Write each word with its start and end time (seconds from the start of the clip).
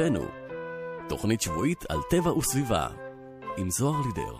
וסביבנו. 0.00 0.24
תוכנית 1.08 1.40
שבועית 1.40 1.84
על 1.88 1.98
טבע 2.10 2.32
וסביבה, 2.32 2.86
עם 3.56 3.70
זוהר 3.70 4.00
לידר. 4.06 4.36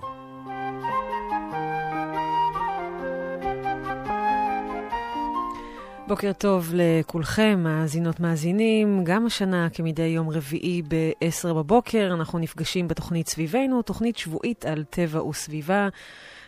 בוקר 6.09 6.33
טוב 6.33 6.70
לכולכם, 6.74 7.60
מאזינות 7.62 8.20
מאזינים. 8.20 9.05
גם 9.05 9.27
השנה, 9.27 9.69
כמדי 9.70 10.02
יום 10.02 10.30
רביעי 10.30 10.83
ב-10 10.88 11.55
בבוקר, 11.55 12.11
אנחנו 12.14 12.38
נפגשים 12.38 12.88
בתוכנית 12.88 13.28
סביבנו, 13.28 13.83
תוכנית 13.83 14.16
שבועית 14.16 14.64
על 14.64 14.84
טבע 14.91 15.22
וסביבה, 15.22 15.88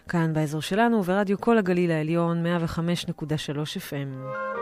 כאן 0.09 0.33
באזור 0.35 0.63
שלנו, 0.63 1.05
ורדיו 1.05 1.41
כל 1.41 1.59
הגליל 1.59 1.91
העליון, 1.91 2.47
105.3 2.47 3.77
FM. 3.77 4.62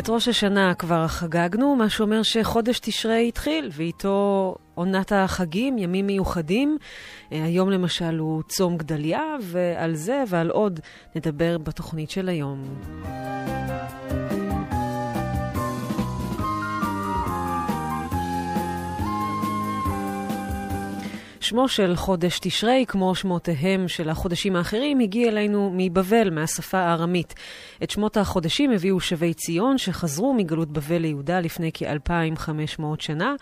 את 0.00 0.08
ראש 0.08 0.28
השנה 0.28 0.74
כבר 0.74 1.08
חגגנו, 1.08 1.76
מה 1.76 1.88
שאומר 1.88 2.22
שחודש 2.22 2.78
תשרי 2.78 3.28
התחיל, 3.28 3.68
ואיתו 3.72 4.54
עונת 4.74 5.12
החגים, 5.12 5.78
ימים 5.78 6.06
מיוחדים. 6.06 6.78
אה, 7.32 7.44
היום 7.44 7.70
למשל 7.70 8.18
הוא 8.18 8.42
צום 8.42 8.76
גדליה, 8.76 9.36
ועל 9.42 9.94
זה 9.94 10.24
ועל 10.28 10.50
עוד 10.50 10.80
נדבר 11.16 11.58
בתוכנית 11.58 12.10
של 12.10 12.28
היום. 12.28 12.64
שמו 21.50 21.68
של 21.68 21.96
חודש 21.96 22.38
תשרי, 22.38 22.84
כמו 22.88 23.14
שמותיהם 23.14 23.88
של 23.88 24.08
החודשים 24.08 24.56
האחרים, 24.56 25.00
הגיע 25.00 25.28
אלינו 25.28 25.72
מבבל, 25.76 26.30
מהשפה 26.30 26.78
הארמית. 26.78 27.34
את 27.82 27.90
שמות 27.90 28.16
החודשים 28.16 28.70
הביאו 28.70 29.00
שבי 29.00 29.34
ציון, 29.34 29.78
שחזרו 29.78 30.34
מגלות 30.34 30.70
בבל 30.72 30.98
ליהודה 30.98 31.40
לפני 31.40 31.70
כ-2500 31.74 32.82
שנה, 32.98 33.34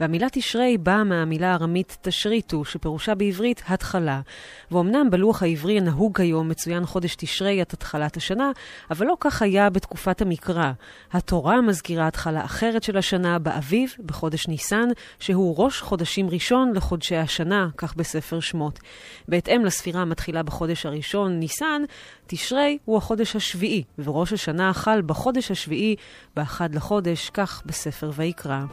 והמילה 0.00 0.26
תשרי 0.32 0.78
באה 0.78 1.04
מהמילה 1.04 1.50
הארמית 1.50 1.98
תשריטו, 2.02 2.64
שפירושה 2.64 3.14
בעברית 3.14 3.62
התחלה. 3.68 4.20
ואומנם 4.70 5.10
בלוח 5.10 5.42
העברי 5.42 5.78
הנהוג 5.78 6.16
כיום 6.16 6.48
מצוין 6.48 6.86
חודש 6.86 7.14
תשרי 7.16 7.60
עד 7.60 7.66
התחלת 7.72 8.16
השנה, 8.16 8.50
אבל 8.90 9.06
לא 9.06 9.16
כך 9.20 9.42
היה 9.42 9.70
בתקופת 9.70 10.22
המקרא. 10.22 10.72
התורה 11.12 11.60
מזכירה 11.60 12.06
התחלה 12.06 12.44
אחרת 12.44 12.82
של 12.82 12.96
השנה 12.96 13.38
באביב, 13.38 13.94
בחודש 14.06 14.48
ניסן, 14.48 14.88
שהוא 15.20 15.54
ראש 15.58 15.80
חודשים 15.80 16.30
ראשון 16.30 16.72
לחודשי 16.74 17.16
השנה. 17.16 17.53
השנה, 17.54 17.68
כך 17.76 17.96
בספר 17.96 18.40
שמות. 18.40 18.78
בהתאם 19.28 19.64
לספירה 19.64 20.02
המתחילה 20.02 20.42
בחודש 20.42 20.86
הראשון, 20.86 21.38
ניסן, 21.38 21.82
תשרי 22.26 22.78
הוא 22.84 22.96
החודש 22.96 23.36
השביעי, 23.36 23.84
וראש 23.98 24.32
השנה 24.32 24.72
חל 24.72 25.02
בחודש 25.06 25.50
השביעי, 25.50 25.96
באחד 26.36 26.74
לחודש, 26.74 27.30
כך 27.30 27.62
בספר 27.66 28.10
ויקרא. 28.14 28.64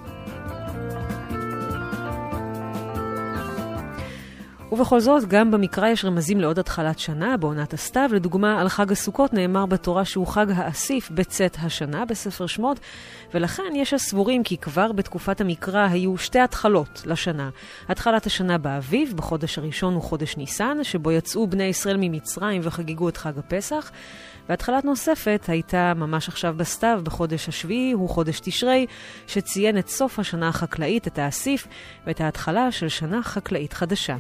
ובכל 4.72 5.00
זאת, 5.00 5.28
גם 5.28 5.52
במקרא 5.52 5.88
יש 5.88 6.06
רמזים 6.06 6.40
לעוד 6.40 6.60
התחלת 6.60 7.00
שנה, 7.00 7.38
בעונת 7.38 7.74
הסתיו. 7.74 8.10
לדוגמה, 8.14 8.62
על 8.62 8.70
חג 8.70 8.92
הסוכות 8.92 9.34
נאמר 9.34 9.66
בתורה 9.66 10.06
שהוא 10.06 10.28
חג 10.28 10.46
האסיף 10.56 11.10
בצאת 11.12 11.58
השנה, 11.62 12.06
בספר 12.06 12.48
שמות, 12.48 12.80
ולכן 13.34 13.74
יש 13.76 13.94
הסבורים 13.94 14.44
כי 14.44 14.58
כבר 14.58 14.92
בתקופת 14.92 15.42
המקרא 15.42 15.88
היו 15.92 16.18
שתי 16.18 16.40
התחלות 16.40 17.04
לשנה. 17.06 17.50
התחלת 17.90 18.26
השנה 18.26 18.58
באביב, 18.58 19.14
בחודש 19.16 19.58
הראשון 19.58 19.94
הוא 19.94 20.02
חודש 20.02 20.38
ניסן, 20.38 20.78
שבו 20.84 21.12
יצאו 21.12 21.48
בני 21.48 21.64
ישראל 21.64 21.98
ממצרים 22.00 22.62
וחגגו 22.64 23.10
את 23.10 23.18
חג 23.18 23.38
הפסח. 23.38 23.92
והתחלת 24.52 24.86
נוספת 24.86 25.46
הייתה 25.48 25.94
ממש 25.96 26.28
עכשיו 26.28 26.54
בסתיו, 26.58 27.02
בחודש 27.04 27.50
השביעי, 27.50 27.92
הוא 27.92 28.10
חודש 28.10 28.40
תשרי, 28.40 28.86
שציין 29.28 29.78
את 29.78 29.88
סוף 29.88 30.20
השנה 30.20 30.48
החקלאית, 30.48 31.08
את 31.08 31.20
האסיף, 31.20 31.68
ואת 32.08 32.22
ההתחלה 32.22 32.72
של 32.72 32.88
שנה 32.90 33.24
חקלאית 33.24 33.74
חדשה. 33.74 34.16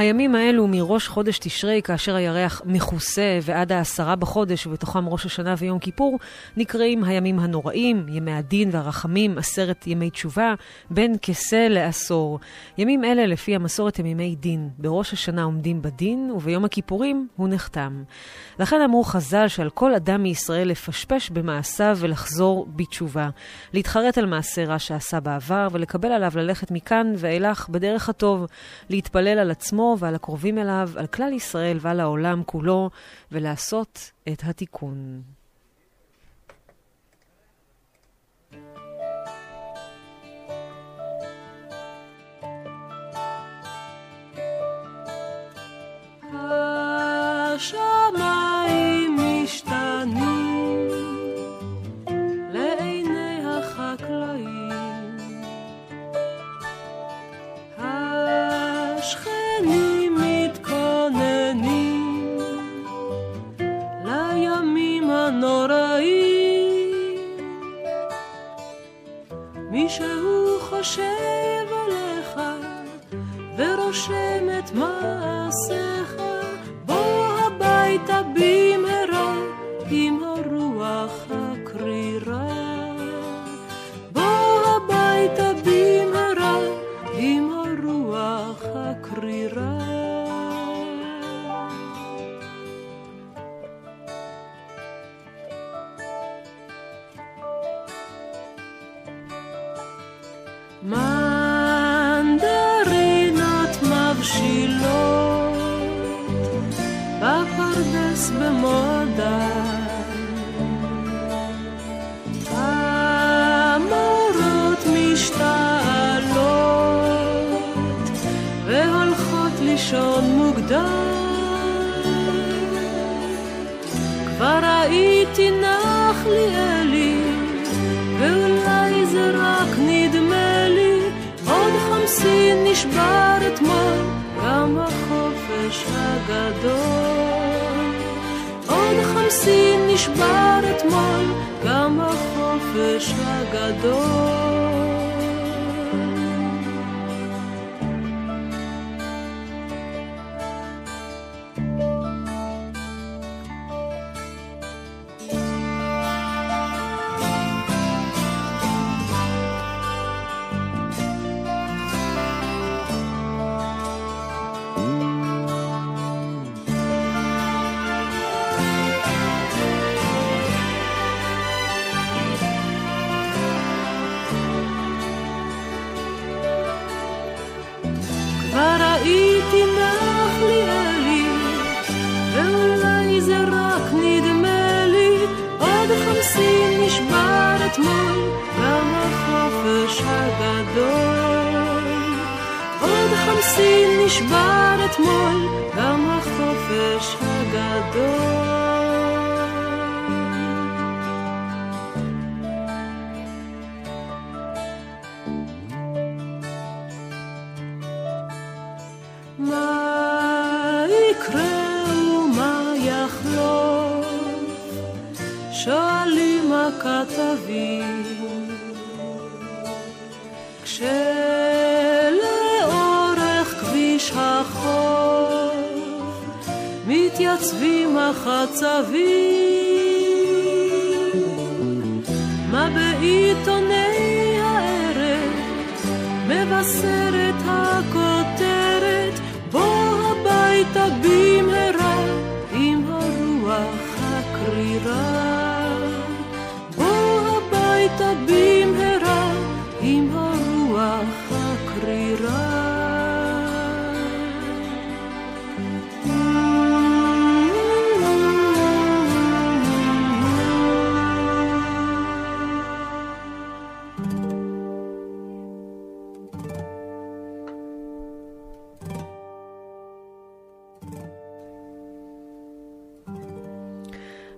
הימים 0.00 0.34
האלו 0.34 0.66
מראש 0.66 1.08
חודש 1.08 1.38
תשרי, 1.38 1.82
כאשר 1.84 2.14
הירח 2.14 2.62
מכוסה, 2.64 3.38
ועד 3.42 3.72
העשרה 3.72 4.16
בחודש, 4.16 4.66
ובתוכם 4.66 5.08
ראש 5.08 5.26
השנה 5.26 5.54
ויום 5.58 5.78
כיפור, 5.78 6.18
נקראים 6.56 7.04
הימים 7.04 7.38
הנוראים, 7.38 8.06
ימי 8.08 8.32
הדין 8.32 8.70
והרחמים, 8.72 9.38
עשרת 9.38 9.86
ימי 9.86 10.10
תשובה, 10.10 10.54
בין 10.90 11.16
כסה 11.22 11.68
לעשור. 11.68 12.38
ימים 12.78 13.04
אלה, 13.04 13.26
לפי 13.26 13.54
המסורת, 13.54 13.98
הם 13.98 14.06
ימי 14.06 14.36
דין. 14.36 14.68
בראש 14.78 15.12
השנה 15.12 15.42
עומדים 15.42 15.82
בדין, 15.82 16.30
וביום 16.36 16.64
הכיפורים 16.64 17.28
הוא 17.36 17.48
נחתם. 17.48 18.02
לכן 18.58 18.80
אמרו 18.80 19.04
חז"ל 19.04 19.48
שעל 19.48 19.70
כל 19.70 19.94
אדם 19.94 20.22
מישראל 20.22 20.68
לפשפש 20.68 21.30
במעשיו 21.30 21.96
ולחזור 22.00 22.66
בתשובה. 22.76 23.28
להתחרט 23.72 24.18
על 24.18 24.26
מעשה 24.26 24.64
רע 24.64 24.78
שעשה 24.78 25.20
בעבר, 25.20 25.68
ולקבל 25.72 26.12
עליו 26.12 26.32
ללכת 26.34 26.70
מכאן 26.70 27.12
ואילך 27.16 27.68
בדרך 27.68 28.08
הטוב. 28.08 28.46
להתפלל 28.90 29.38
על 29.38 29.50
עצמו 29.50 29.89
ועל 29.98 30.14
הקרובים 30.14 30.58
אליו, 30.58 30.90
על 30.96 31.06
כלל 31.06 31.32
ישראל 31.32 31.78
ועל 31.80 32.00
העולם 32.00 32.42
כולו, 32.46 32.90
ולעשות 33.32 34.10
את 34.32 34.42
התיקון. 34.44 35.22
השמיים 47.56 48.29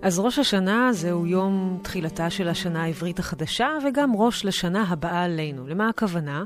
אז 0.03 0.19
ראש 0.19 0.39
השנה 0.39 0.89
זהו 0.93 1.25
יום 1.25 1.79
תחילתה 1.81 2.29
של 2.29 2.47
השנה 2.47 2.83
העברית 2.83 3.19
החדשה, 3.19 3.67
וגם 3.85 4.15
ראש 4.15 4.45
לשנה 4.45 4.83
הבאה 4.87 5.23
עלינו. 5.23 5.67
למה 5.67 5.89
הכוונה? 5.89 6.43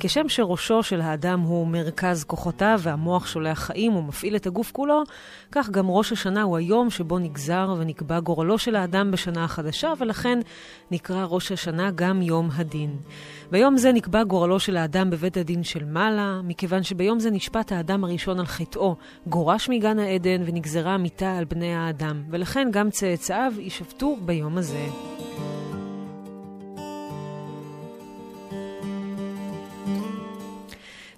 כשם 0.00 0.28
שראשו 0.28 0.82
של 0.82 1.00
האדם 1.00 1.40
הוא 1.40 1.66
מרכז 1.66 2.24
כוחותיו 2.24 2.80
והמוח 2.82 3.26
שולח 3.26 3.58
חיים 3.58 3.96
ומפעיל 3.96 4.36
את 4.36 4.46
הגוף 4.46 4.72
כולו, 4.72 5.02
כך 5.52 5.70
גם 5.70 5.88
ראש 5.88 6.12
השנה 6.12 6.42
הוא 6.42 6.56
היום 6.56 6.90
שבו 6.90 7.18
נגזר 7.18 7.74
ונקבע 7.78 8.20
גורלו 8.20 8.58
של 8.58 8.76
האדם 8.76 9.10
בשנה 9.10 9.44
החדשה, 9.44 9.92
ולכן 9.98 10.38
נקרא 10.90 11.24
ראש 11.24 11.52
השנה 11.52 11.90
גם 11.94 12.22
יום 12.22 12.48
הדין. 12.52 12.96
ביום 13.50 13.76
זה 13.76 13.92
נקבע 13.92 14.24
גורלו 14.24 14.60
של 14.60 14.76
האדם 14.76 15.10
בבית 15.10 15.36
הדין 15.36 15.62
של 15.62 15.84
מעלה, 15.84 16.40
מכיוון 16.44 16.82
שביום 16.82 17.20
זה 17.20 17.30
נשפט 17.30 17.72
האדם 17.72 18.04
הראשון 18.04 18.40
על 18.40 18.46
חטאו, 18.46 18.96
גורש 19.26 19.68
מגן 19.68 19.98
העדן 19.98 20.42
ונגזרה 20.46 20.94
המיתה 20.94 21.36
על 21.38 21.44
בני 21.44 21.74
האדם, 21.74 22.22
ולכן 22.30 22.68
גם 22.72 22.90
צאצאיו 22.90 23.52
יישפטו 23.58 24.16
ביום 24.24 24.58
הזה. 24.58 24.86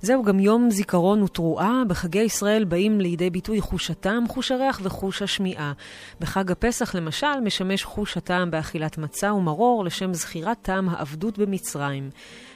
זהו 0.04 0.22
גם 0.22 0.40
יום 0.40 0.70
זיכרון 0.70 1.22
ותרועה. 1.22 1.82
בחגי 1.88 2.22
ישראל 2.22 2.64
באים 2.64 3.00
לידי 3.00 3.30
ביטוי 3.30 3.60
חוש 3.60 3.90
הטעם, 3.90 4.28
חוש 4.28 4.52
הריח 4.52 4.80
וחוש 4.82 5.22
השמיעה. 5.22 5.72
בחג 6.20 6.50
הפסח, 6.50 6.94
למשל, 6.94 7.40
משמש 7.44 7.84
חוש 7.84 8.16
הטעם 8.16 8.50
באכילת 8.50 8.98
מצה 8.98 9.32
ומרור 9.32 9.84
לשם 9.84 10.14
זכירת 10.14 10.58
טעם 10.62 10.88
העבדות 10.88 11.38
במצרים. 11.38 12.10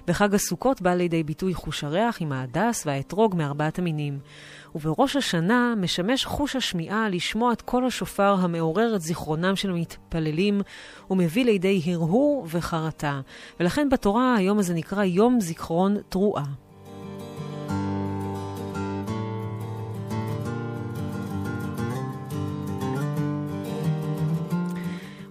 בחג 0.06 0.34
הסוכות 0.34 0.82
בא 0.82 0.94
לידי 0.94 1.22
ביטוי 1.22 1.54
חוש 1.54 1.84
הריח 1.84 2.16
עם 2.20 2.32
ההדס 2.32 2.86
והאתרוג 2.86 3.34
מארבעת 3.36 3.78
המינים. 3.78 4.18
ובראש 4.74 5.16
השנה 5.16 5.74
משמש 5.76 6.24
חוש 6.24 6.56
השמיעה 6.56 7.08
לשמוע 7.08 7.52
את 7.52 7.62
קול 7.62 7.86
השופר 7.86 8.36
המעורר 8.40 8.96
את 8.96 9.00
זיכרונם 9.00 9.56
של 9.56 9.70
המתפללים 9.70 10.60
ומביא 11.10 11.44
לידי 11.44 11.82
הרהור 11.86 12.46
וחרטה. 12.50 13.20
ולכן 13.60 13.88
בתורה 13.88 14.34
היום 14.36 14.58
הזה 14.58 14.74
נקרא 14.74 15.04
יום 15.04 15.40
זיכרון 15.40 15.96
תרועה. 16.08 16.65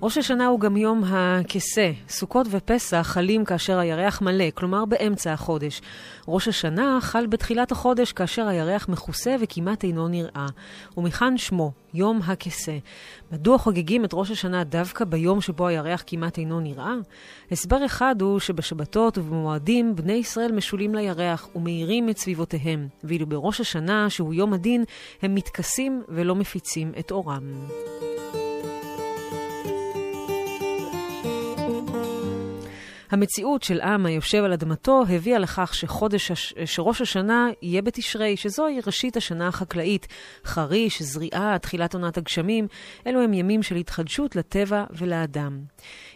ראש 0.05 0.17
השנה 0.17 0.47
הוא 0.47 0.59
גם 0.59 0.77
יום 0.77 1.03
הכסה. 1.07 1.91
סוכות 2.09 2.47
ופסח 2.50 3.01
חלים 3.03 3.45
כאשר 3.45 3.77
הירח 3.79 4.21
מלא, 4.21 4.45
כלומר 4.53 4.85
באמצע 4.85 5.33
החודש. 5.33 5.81
ראש 6.27 6.47
השנה 6.47 6.97
חל 7.01 7.27
בתחילת 7.27 7.71
החודש 7.71 8.12
כאשר 8.12 8.47
הירח 8.47 8.89
מכוסה 8.89 9.35
וכמעט 9.39 9.83
אינו 9.83 10.07
נראה. 10.07 10.45
ומכאן 10.97 11.38
שמו, 11.38 11.71
יום 11.93 12.19
הכסה. 12.25 12.77
מדוע 13.31 13.57
חוגגים 13.57 14.05
את 14.05 14.09
ראש 14.13 14.31
השנה 14.31 14.63
דווקא 14.63 15.05
ביום 15.05 15.41
שבו 15.41 15.67
הירח 15.67 16.03
כמעט 16.07 16.38
אינו 16.38 16.59
נראה? 16.59 16.93
הסבר 17.51 17.85
אחד 17.85 18.21
הוא 18.21 18.39
שבשבתות 18.39 19.17
ובמועדים 19.17 19.95
בני 19.95 20.13
ישראל 20.13 20.51
משולים 20.51 20.95
לירח 20.95 21.47
ומאירים 21.55 22.09
את 22.09 22.17
סביבותיהם, 22.17 22.88
ואילו 23.03 23.25
בראש 23.25 23.62
השנה, 23.62 24.09
שהוא 24.09 24.33
יום 24.33 24.53
הדין, 24.53 24.83
הם 25.21 25.35
מתכסים 25.35 26.03
ולא 26.09 26.35
מפיצים 26.35 26.91
את 27.00 27.12
אורם. 27.12 27.43
המציאות 33.15 33.63
של 33.63 33.81
עם 33.81 34.05
היושב 34.05 34.43
על 34.43 34.53
אדמתו 34.53 35.03
הביאה 35.10 35.39
לכך 35.39 35.75
שחודש, 35.75 36.31
שראש 36.65 37.01
השנה 37.01 37.48
יהיה 37.62 37.81
בתשרי, 37.81 38.38
שזוהי 38.38 38.79
ראשית 38.86 39.17
השנה 39.17 39.48
החקלאית. 39.48 40.07
חריש, 40.45 41.01
זריעה, 41.01 41.57
תחילת 41.60 41.93
עונת 41.93 42.17
הגשמים, 42.17 42.67
אלו 43.07 43.22
הם 43.22 43.34
ימים 43.34 43.63
של 43.63 43.75
התחדשות 43.75 44.36
לטבע 44.36 44.84
ולאדם. 44.91 45.60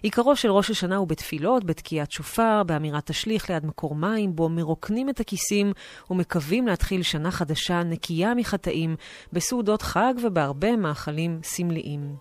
עיקרו 0.01 0.35
של 0.35 0.51
ראש 0.51 0.69
השנה 0.69 0.95
הוא 0.95 1.07
בתפילות, 1.07 1.63
בתקיעת 1.63 2.11
שופר, 2.11 2.63
באמירת 2.63 3.05
תשליך 3.05 3.49
ליד 3.49 3.65
מקור 3.65 3.95
מים, 3.95 4.35
בו 4.35 4.49
מרוקנים 4.49 5.09
את 5.09 5.19
הכיסים 5.19 5.71
ומקווים 6.09 6.67
להתחיל 6.67 7.03
שנה 7.03 7.31
חדשה 7.31 7.83
נקייה 7.83 8.33
מחטאים, 8.33 8.95
בסעודות 9.33 9.81
חג 9.81 10.13
ובהרבה 10.23 10.75
מאכלים 10.75 11.39
סמליים. 11.43 12.15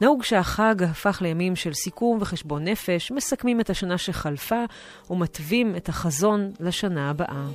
נהוג 0.00 0.22
שהחג 0.22 0.82
הפך 0.82 1.18
לימים 1.22 1.56
של 1.56 1.72
סיכום 1.72 2.18
וחשבון 2.20 2.64
נפש, 2.64 3.10
מסכמים 3.10 3.60
את 3.60 3.70
השנה 3.70 3.98
שחלפה 4.18 4.64
ומתווים 5.10 5.76
את 5.76 5.88
החזון 5.88 6.52
לשנה 6.60 7.10
הבאה. 7.10 7.46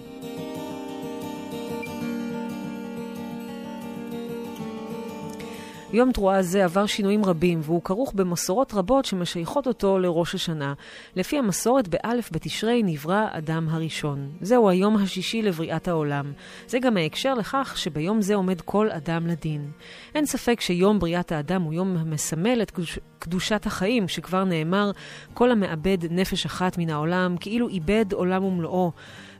יום 5.93 6.11
תרועה 6.11 6.41
זה 6.41 6.65
עבר 6.65 6.85
שינויים 6.85 7.25
רבים, 7.25 7.59
והוא 7.63 7.81
כרוך 7.83 8.13
במסורות 8.13 8.73
רבות 8.73 9.05
שמשייכות 9.05 9.67
אותו 9.67 9.99
לראש 9.99 10.35
השנה. 10.35 10.73
לפי 11.15 11.37
המסורת, 11.37 11.87
באלף 11.87 12.29
בתשרי 12.31 12.83
נברא 12.83 13.25
אדם 13.31 13.67
הראשון. 13.69 14.29
זהו 14.41 14.69
היום 14.69 14.97
השישי 14.97 15.41
לבריאת 15.41 15.87
העולם. 15.87 16.31
זה 16.67 16.79
גם 16.79 16.97
ההקשר 16.97 17.33
לכך 17.33 17.73
שביום 17.77 18.21
זה 18.21 18.35
עומד 18.35 18.61
כל 18.61 18.91
אדם 18.91 19.27
לדין. 19.27 19.71
אין 20.15 20.25
ספק 20.25 20.61
שיום 20.61 20.99
בריאת 20.99 21.31
האדם 21.31 21.61
הוא 21.61 21.73
יום 21.73 21.97
המסמל 21.97 22.61
את 22.61 22.71
קדושת 23.19 23.65
החיים, 23.65 24.07
שכבר 24.07 24.43
נאמר, 24.43 24.91
כל 25.33 25.51
המאבד 25.51 25.97
נפש 26.09 26.45
אחת 26.45 26.77
מן 26.77 26.89
העולם, 26.89 27.35
כאילו 27.39 27.69
איבד 27.69 28.05
עולם 28.13 28.43
ומלואו, 28.43 28.91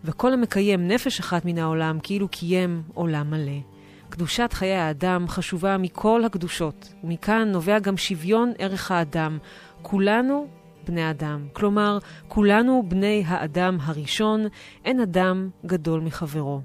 וכל 0.03 0.33
המקיים 0.33 0.87
נפש 0.87 1.19
אחת 1.19 1.45
מן 1.45 1.57
העולם, 1.57 1.99
כאילו 2.03 2.27
קיים 2.27 2.81
עולם 2.93 3.31
מלא. 3.31 3.72
קדושת 4.13 4.49
חיי 4.53 4.75
האדם 4.75 5.27
חשובה 5.27 5.77
מכל 5.77 6.25
הקדושות, 6.25 6.93
ומכאן 7.03 7.51
נובע 7.51 7.79
גם 7.79 7.97
שוויון 7.97 8.51
ערך 8.57 8.91
האדם. 8.91 9.37
כולנו 9.81 10.47
בני 10.87 11.09
אדם. 11.09 11.47
כלומר, 11.53 11.97
כולנו 12.27 12.83
בני 12.87 13.23
האדם 13.25 13.77
הראשון, 13.81 14.45
אין 14.85 14.99
אדם 14.99 15.49
גדול 15.65 16.01
מחברו. 16.01 16.61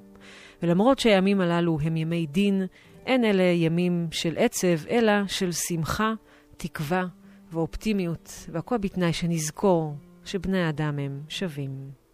ולמרות 0.63 0.99
שהימים 0.99 1.41
הללו 1.41 1.79
הם 1.83 1.97
ימי 1.97 2.27
דין, 2.27 2.67
אין 3.07 3.25
אלה 3.25 3.43
ימים 3.43 4.09
של 4.11 4.35
עצב, 4.37 4.87
אלא 4.91 5.13
של 5.27 5.53
שמחה, 5.53 6.13
תקווה 6.57 7.05
ואופטימיות, 7.53 8.47
והכל 8.53 8.79
בתנאי 8.79 9.13
שנזכור 9.13 9.95
שבני 10.25 10.63
האדם 10.63 10.99
הם 10.99 11.21
שווים. 11.29 12.08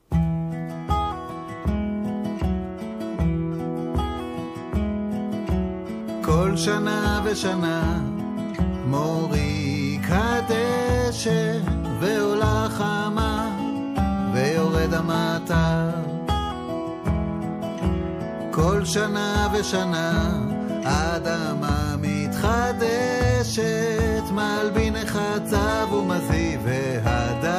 כל 6.34 6.56
שנה 6.56 7.22
ושנה 7.24 8.00
מוריק 8.86 10.06
הדשא 10.08 11.58
ועולה 12.00 12.66
חמה 12.70 13.56
ויורד 14.32 14.94
המטר. 14.94 15.90
כל 18.50 18.84
שנה 18.84 19.48
ושנה 19.52 20.38
האדמה 20.84 21.94
מתחדשת, 22.00 23.62
מלבין 24.32 24.96
אחד 24.96 25.40
צב 25.44 25.92
ומזיו 25.92 26.60
והדר. 26.64 27.54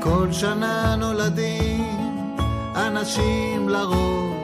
כל 0.00 0.32
שנה 0.32 0.96
נולדים 0.96 1.96
אנשים 2.76 3.68
לרוב, 3.68 4.37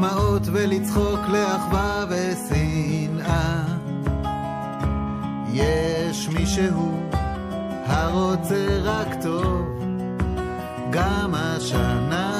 לדמעות 0.00 0.42
ולצחוק, 0.52 1.20
לאחווה 1.32 2.04
ושנאה. 2.08 3.62
יש 5.52 6.28
מישהו 6.28 7.00
הרוצה 7.86 8.78
רק 8.82 9.08
טוב, 9.22 9.82
גם 10.90 11.34
השנה. 11.34 12.30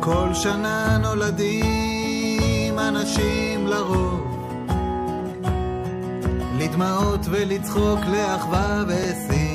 כל 0.00 0.34
שנה 0.34 0.98
נולדים 1.02 2.78
אנשים 2.78 3.66
לרוב, 3.66 4.46
לדמעות 6.58 7.20
ולצחוק, 7.30 8.00
לאחווה 8.12 8.84
ושנאה. 8.88 9.47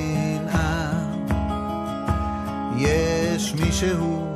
יש 2.78 3.54
מישהו 3.54 4.36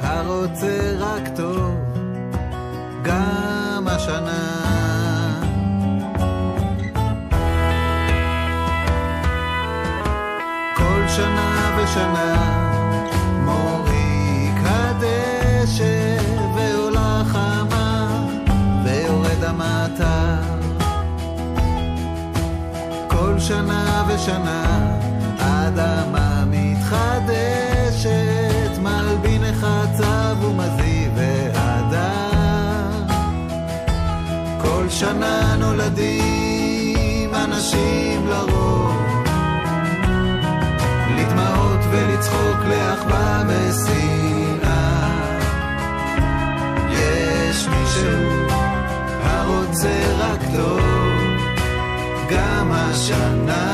הרוצה 0.00 0.96
רק 0.98 1.28
טוב, 1.36 1.74
גם 3.02 3.86
השנה. 3.86 4.58
כל 10.76 11.08
שנה 11.08 11.78
ושנה 11.78 12.34
מוריק 13.44 14.60
הדשא 14.64 16.18
ועולה 16.56 17.22
חמה 17.26 18.26
ויורד 18.84 19.44
המטר. 19.44 20.42
כל 23.08 23.38
שנה 23.38 24.04
ושנה 24.08 24.88
האדמה 25.38 26.21
שנה 35.02 35.56
נולדים 35.58 37.34
אנשים 37.34 38.26
לרוב, 38.26 38.96
לדמעות 41.16 41.80
ולצחוק, 41.90 42.58
לאחווה 42.68 43.42
ושנאה. 43.48 45.08
יש 46.90 47.68
מישהו 47.68 48.46
הרוצה 49.22 50.14
רק 50.18 50.40
טוב, 50.56 50.82
גם 52.30 52.72
השנה. 52.72 53.68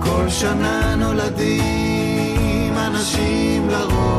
כל 0.00 0.28
שנה 0.28 0.94
נולדים 0.96 2.74
אנשים 2.78 3.68
לרוב, 3.68 4.09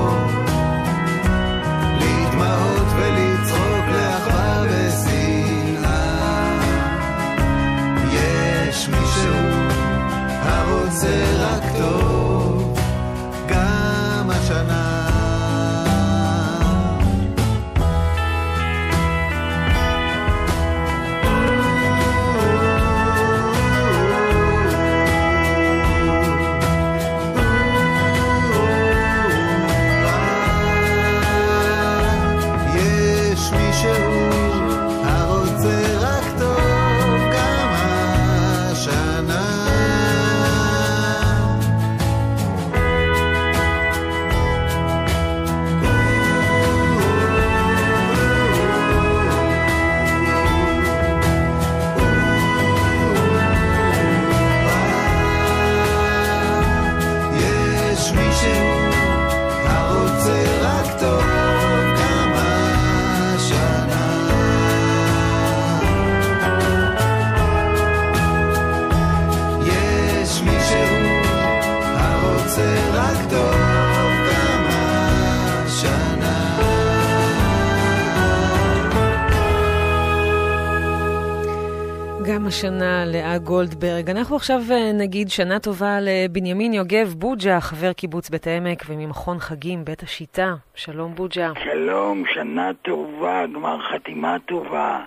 גם 82.62 82.68
השנה 82.68 83.06
לאה 83.06 83.38
גולדברג. 83.38 84.10
אנחנו 84.10 84.36
עכשיו 84.36 84.62
אה, 84.72 84.92
נגיד 84.94 85.30
שנה 85.30 85.60
טובה 85.60 85.98
לבנימין 86.02 86.74
יוגב 86.74 87.14
בוג'ה, 87.18 87.62
חבר 87.62 87.94
קיבוץ 87.94 88.30
בית 88.30 88.48
העמק 88.48 88.84
וממכון 88.88 89.40
חגים 89.40 89.86
בית 89.86 90.04
השיטה. 90.04 90.54
שלום 90.76 91.16
בוג'ה. 91.16 91.52
שלום, 91.64 92.24
שנה 92.34 92.72
טובה, 92.82 93.46
גמר 93.54 93.78
חתימה 93.82 94.38
טובה. 94.46 95.00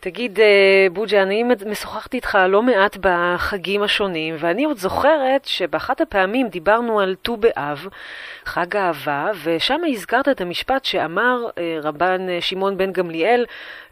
תגיד, 0.00 0.40
אה, 0.40 0.86
בוג'ה, 0.92 1.22
אני 1.22 1.44
משוחחתי 1.66 2.16
איתך 2.16 2.38
לא 2.48 2.62
מעט 2.62 2.96
בחגים 3.00 3.82
השונים, 3.82 4.34
ואני 4.38 4.64
עוד 4.64 4.76
זוכרת 4.76 5.44
שבאחת 5.44 6.00
הפעמים 6.00 6.48
דיברנו 6.48 7.00
על 7.00 7.14
ט"ו 7.22 7.36
באב, 7.36 7.86
חג 8.44 8.76
האהבה, 8.76 9.30
ושם 9.44 9.80
הזכרת 9.88 10.28
את 10.28 10.40
המשפט 10.40 10.84
שאמר 10.84 11.46
אה, 11.58 11.78
רבן 11.82 12.28
אה, 12.28 12.40
שמעון 12.40 12.76
בן 12.76 12.92
גמליאל, 12.92 13.44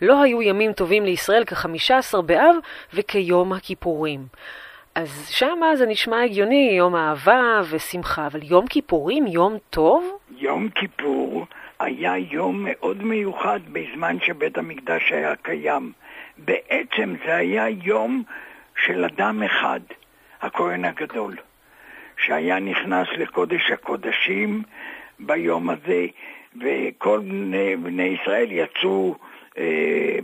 לא 0.03 0.23
היו 0.23 0.43
ימים 0.43 0.73
טובים 0.73 1.05
לישראל 1.05 1.45
כחמישה 1.45 1.99
עשר 1.99 2.21
באב 2.21 2.57
וכיום 2.95 3.53
הכיפורים. 3.53 4.21
אז 4.95 5.29
שם 5.31 5.61
זה 5.75 5.87
נשמע 5.87 6.23
הגיוני, 6.23 6.75
יום 6.79 6.97
אהבה 6.97 7.61
ושמחה, 7.71 8.27
אבל 8.27 8.41
יום 8.43 8.67
כיפורים, 8.67 9.27
יום 9.27 9.57
טוב? 9.71 10.19
יום 10.39 10.69
כיפור 10.69 11.47
היה 11.81 12.19
יום 12.19 12.65
מאוד 12.65 13.03
מיוחד 13.05 13.61
בזמן 13.73 14.17
שבית 14.21 14.59
המקדש 14.59 15.13
היה 15.13 15.37
קיים. 15.37 15.93
בעצם 16.39 17.15
זה 17.27 17.37
היה 17.37 17.69
יום 17.69 18.23
של 18.85 19.05
אדם 19.05 19.43
אחד, 19.43 19.81
הכהן 20.43 20.85
הגדול, 20.85 21.37
שהיה 22.17 22.59
נכנס 22.59 23.09
לקודש 23.19 23.71
הקודשים 23.71 24.63
ביום 25.19 25.71
הזה, 25.71 26.07
וכל 26.61 27.19
בני, 27.19 27.77
בני 27.77 28.03
ישראל 28.03 28.49
יצאו, 28.51 29.15
אה, 29.59 30.19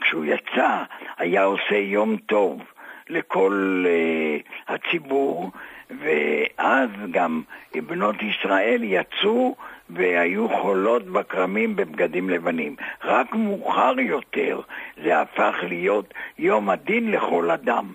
כשהוא 0.00 0.24
יצא, 0.24 0.82
היה 1.16 1.44
עושה 1.44 1.76
יום 1.76 2.16
טוב 2.16 2.62
לכל 3.08 3.84
אה, 3.86 4.74
הציבור, 4.74 5.50
ואז 5.90 6.90
גם 7.10 7.42
בנות 7.74 8.16
ישראל 8.22 8.80
יצאו 8.84 9.56
והיו 9.90 10.48
חולות 10.48 11.06
בכרמים 11.06 11.76
בבגדים 11.76 12.30
לבנים. 12.30 12.76
רק 13.04 13.34
מאוחר 13.34 13.94
יותר 13.98 14.60
זה 15.04 15.20
הפך 15.20 15.54
להיות 15.62 16.14
יום 16.38 16.70
הדין 16.70 17.10
לכל 17.10 17.50
אדם. 17.50 17.94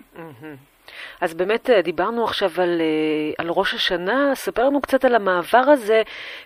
אז 1.20 1.34
באמת 1.34 1.70
אה, 1.70 1.82
דיברנו 1.82 2.24
עכשיו 2.24 2.50
על, 2.58 2.80
אה, 2.80 3.44
על 3.44 3.50
ראש 3.50 3.74
השנה, 3.74 4.34
ספר 4.34 4.66
לנו 4.66 4.80
קצת 4.80 5.04
על 5.04 5.14
המעבר 5.14 5.58
הזה 5.58 6.02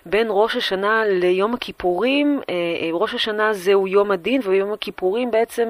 בין 0.06 0.26
ראש 0.30 0.56
השנה 0.56 1.02
ליום 1.06 1.54
הכיפורים. 1.54 2.40
אה, 2.50 2.54
ראש 2.92 3.14
השנה 3.14 3.52
זהו 3.52 3.88
יום 3.88 4.10
הדין, 4.10 4.40
ויום 4.44 4.72
הכיפורים 4.72 5.30
בעצם 5.30 5.68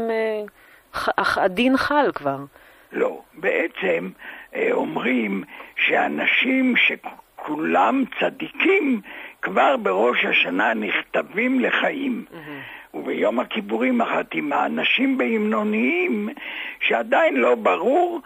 הדין 1.18 1.76
חל 1.76 2.10
כבר. 2.14 2.38
לא, 2.92 3.20
בעצם 3.34 4.10
אומרים 4.72 5.44
שאנשים 5.76 6.74
כולם 7.36 8.04
צדיקים, 8.20 9.00
כבר 9.46 9.76
בראש 9.76 10.24
השנה 10.24 10.74
נכתבים 10.74 11.60
לחיים. 11.60 12.24
וביום 12.94 13.40
הכיפורים 13.40 14.00
החתימה, 14.00 14.66
אנשים 14.66 15.18
בהמנוניים 15.18 16.28
שעדיין 16.80 17.36
לא 17.36 17.54
ברור, 17.54 18.20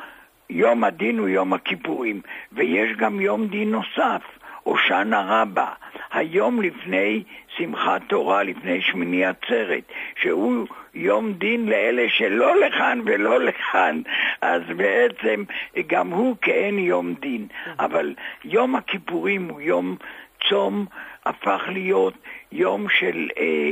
יום 0.50 0.84
הדין 0.84 1.18
הוא 1.18 1.28
יום 1.28 1.52
הכיפורים. 1.52 2.20
ויש 2.52 2.96
גם 2.96 3.20
יום 3.20 3.46
דין 3.46 3.70
נוסף, 3.70 4.22
הושענא 4.62 5.22
רבה, 5.28 5.66
היום 6.12 6.62
לפני 6.62 7.22
שמחת 7.56 8.02
תורה, 8.08 8.42
לפני 8.42 8.82
שמיני 8.82 9.24
עצרת, 9.24 9.84
שהוא 10.20 10.66
יום 10.94 11.32
דין 11.32 11.68
לאלה 11.68 12.06
שלא 12.08 12.60
לכאן 12.60 13.00
ולא 13.04 13.40
לכאן, 13.40 14.02
אז 14.40 14.62
בעצם 14.76 15.44
גם 15.86 16.10
הוא 16.10 16.36
כאין 16.42 16.78
יום 16.78 17.14
דין. 17.14 17.46
אבל 17.78 18.14
יום 18.44 18.76
הכיפורים 18.76 19.48
הוא 19.48 19.60
יום 19.60 19.96
צום, 20.48 20.86
הפך 21.26 21.62
להיות 21.68 22.14
יום 22.52 22.88
של... 22.88 23.28
אה, 23.38 23.70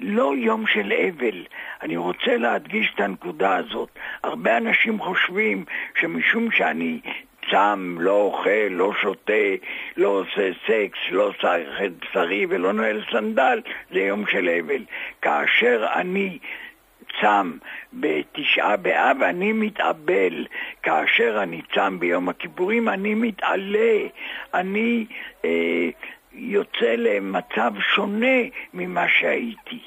לא 0.00 0.32
יום 0.36 0.66
של 0.66 0.92
אבל. 0.92 1.44
אני 1.82 1.96
רוצה 1.96 2.36
להדגיש 2.36 2.92
את 2.94 3.00
הנקודה 3.00 3.56
הזאת. 3.56 3.88
הרבה 4.22 4.56
אנשים 4.56 4.98
חושבים 4.98 5.64
שמשום 6.00 6.50
שאני 6.50 7.00
צם, 7.50 7.96
לא 7.98 8.12
אוכל, 8.12 8.68
לא 8.70 8.92
שותה, 9.00 9.32
לא 9.96 10.08
עושה 10.08 10.50
סקס, 10.66 10.98
לא 11.10 11.32
את 11.84 11.92
בשרי 11.98 12.46
ולא 12.48 12.72
נועל 12.72 13.02
סנדל, 13.12 13.60
זה 13.92 14.00
יום 14.00 14.26
של 14.26 14.48
אבל. 14.48 14.84
כאשר 15.22 15.86
אני 15.94 16.38
צם 17.20 17.52
בתשעה 17.92 18.76
באב, 18.76 19.22
אני 19.22 19.52
מתאבל. 19.52 20.46
כאשר 20.82 21.42
אני 21.42 21.62
צם 21.74 21.98
ביום 21.98 22.28
הכיפורים, 22.28 22.88
אני 22.88 23.14
מתעלה. 23.14 23.98
אני 24.54 25.06
אה, 25.44 25.88
יוצא 26.40 26.94
למצב 26.96 27.72
שונה 27.94 28.36
ממה 28.74 29.04
שהייתי. 29.08 29.80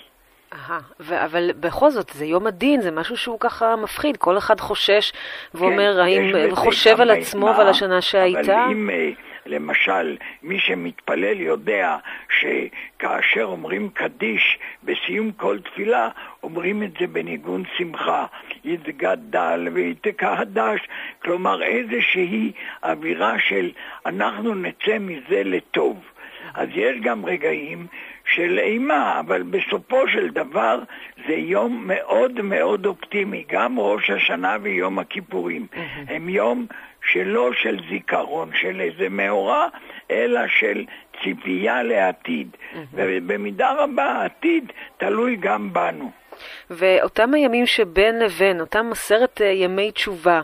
אהה, 0.53 0.79
אבל 1.25 1.51
בכל 1.59 1.89
זאת, 1.91 2.09
זה 2.09 2.25
יום 2.25 2.47
הדין, 2.47 2.81
זה 2.81 2.91
משהו 2.91 3.17
שהוא 3.17 3.39
ככה 3.39 3.75
מפחיד. 3.75 4.17
כל 4.17 4.37
אחד 4.37 4.59
חושש 4.59 5.11
ואומר, 5.53 5.93
כן, 5.93 6.01
האם 6.35 6.55
חושב 6.55 7.01
על 7.01 7.11
עצמו 7.11 7.45
ועל 7.45 7.69
השנה 7.69 8.01
שהייתה? 8.01 8.63
אבל 8.65 8.71
אם, 8.71 8.89
אה, 8.89 9.09
למשל, 9.45 10.17
מי 10.43 10.59
שמתפלל 10.59 11.39
יודע 11.39 11.97
שכאשר 12.29 13.43
אומרים 13.43 13.89
קדיש 13.89 14.59
בסיום 14.83 15.31
כל 15.31 15.59
תפילה, 15.59 16.09
אומרים 16.43 16.83
את 16.83 16.91
זה 16.99 17.07
בניגון 17.07 17.63
שמחה. 17.77 18.25
יתגדל 18.63 19.67
ויתקע 19.73 20.39
הדש. 20.39 20.79
כלומר, 21.23 21.63
איזושהי 21.63 22.51
אווירה 22.83 23.39
של 23.39 23.71
אנחנו 24.05 24.55
נצא 24.55 24.97
מזה 24.99 25.41
לטוב. 25.43 26.12
אז 26.53 26.69
יש 26.75 26.97
גם 27.01 27.25
רגעים 27.25 27.87
של 28.25 28.59
אימה, 28.59 29.19
אבל 29.19 29.43
בסופו 29.43 30.07
של 30.07 30.29
דבר 30.29 30.79
זה 31.27 31.33
יום 31.33 31.83
מאוד 31.87 32.41
מאוד 32.41 32.85
אופטימי, 32.85 33.43
גם 33.51 33.79
ראש 33.79 34.09
השנה 34.09 34.57
ויום 34.61 34.99
הכיפורים. 34.99 35.67
הם 36.07 36.29
יום 36.29 36.65
שלא 37.11 37.53
של 37.53 37.79
זיכרון, 37.89 38.49
של 38.61 38.81
איזה 38.81 39.09
מאורע, 39.09 39.67
אלא 40.11 40.47
של 40.47 40.85
ציפייה 41.23 41.83
לעתיד. 41.83 42.47
ובמידה 42.93 43.73
רבה 43.77 44.05
העתיד 44.05 44.71
תלוי 44.97 45.35
גם 45.35 45.73
בנו. 45.73 46.11
ואותם 46.69 47.33
הימים 47.33 47.65
שבין 47.65 48.19
לבין, 48.19 48.61
אותם 48.61 48.89
עשרת 48.91 49.41
אה, 49.41 49.47
ימי 49.47 49.91
תשובה, 49.91 50.41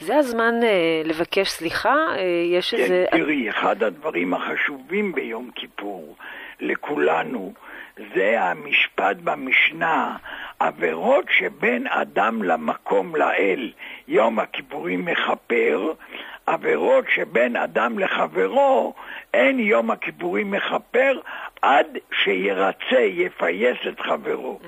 זה 0.00 0.16
הזמן 0.16 0.54
אה, 0.62 1.02
לבקש 1.04 1.48
סליחה? 1.48 1.96
אה, 2.16 2.22
יש 2.46 2.74
כן, 2.74 2.82
איזה... 2.82 3.04
תראי, 3.10 3.50
אחד 3.50 3.82
הדברים 3.82 4.34
החשובים 4.34 5.12
ביום 5.12 5.50
כיפור 5.54 6.16
לכולנו 6.60 7.52
זה 8.14 8.42
המשפט 8.42 9.16
במשנה, 9.24 10.16
עבירות 10.58 11.24
שבין 11.30 11.86
אדם 11.86 12.42
למקום 12.42 13.16
לאל, 13.16 13.72
יום 14.10 14.38
הכיפורים 14.38 15.04
מכפר, 15.04 15.92
עבירות 16.46 17.04
שבין 17.14 17.56
אדם 17.56 17.98
לחברו, 17.98 18.94
אין 19.34 19.58
יום 19.58 19.90
הכיפורים 19.90 20.50
מכפר 20.50 21.18
עד 21.62 21.86
שירצה, 22.12 23.00
יפייס 23.00 23.78
את 23.88 24.00
חברו. 24.00 24.60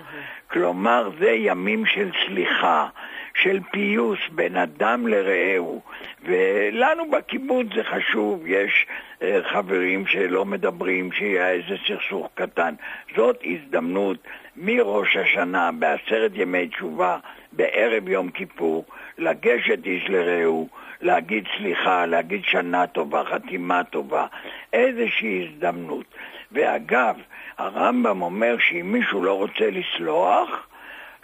כלומר, 0.50 1.11
זה 1.18 1.31
ימים 1.31 1.87
של 1.87 2.11
סליחה, 2.26 2.88
של 3.35 3.61
פיוס 3.72 4.18
בין 4.33 4.57
אדם 4.57 5.07
לרעהו. 5.07 5.81
ולנו 6.24 7.11
בקיבוץ 7.11 7.66
זה 7.74 7.85
חשוב, 7.85 8.46
יש 8.46 8.87
אה, 9.22 9.40
חברים 9.44 10.07
שלא 10.07 10.44
מדברים, 10.44 11.12
שיהיה 11.12 11.50
איזה 11.50 11.76
סכסוך 11.87 12.28
קטן. 12.35 12.74
זאת 13.16 13.42
הזדמנות 13.44 14.18
מראש 14.57 15.16
השנה, 15.16 15.70
בעשרת 15.72 16.31
ימי 16.35 16.68
תשובה, 16.68 17.18
בערב 17.52 18.09
יום 18.09 18.31
כיפור, 18.31 18.85
לגשת 19.22 19.87
איש 19.87 20.04
לרעהו, 20.08 20.68
להגיד 21.00 21.44
סליחה, 21.56 22.06
להגיד 22.06 22.44
שנה 22.44 22.87
טובה, 22.87 23.24
חתימה 23.24 23.85
טובה, 23.85 24.26
איזושהי 24.72 25.48
הזדמנות. 25.48 26.06
ואגב, 26.52 27.16
הרמב"ם 27.58 28.22
אומר 28.22 28.56
שאם 28.58 28.92
מישהו 28.92 29.22
לא 29.22 29.38
רוצה 29.38 29.70
לסלוח, 29.70 30.66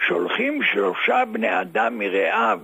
שולחים 0.06 0.62
שלושה 0.62 1.24
בני 1.32 1.61
אדם 1.61 1.98
מרעיו 1.98 2.61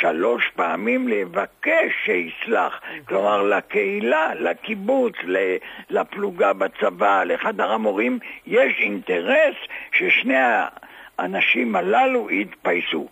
שלוש 0.00 0.50
פעמים 0.56 1.08
לבקש 1.08 1.92
שיסלח. 2.04 2.80
כלומר, 3.08 3.42
לקהילה, 3.42 4.34
לקיבוץ, 4.34 5.14
לפלוגה 5.90 6.52
בצבא, 6.52 7.24
לחדר 7.24 7.72
המורים, 7.72 8.18
יש 8.46 8.72
אינטרס 8.78 9.54
ששני 9.92 10.36
האנשים 11.18 11.76
הללו 11.76 12.30
יתפייסו. 12.30 13.08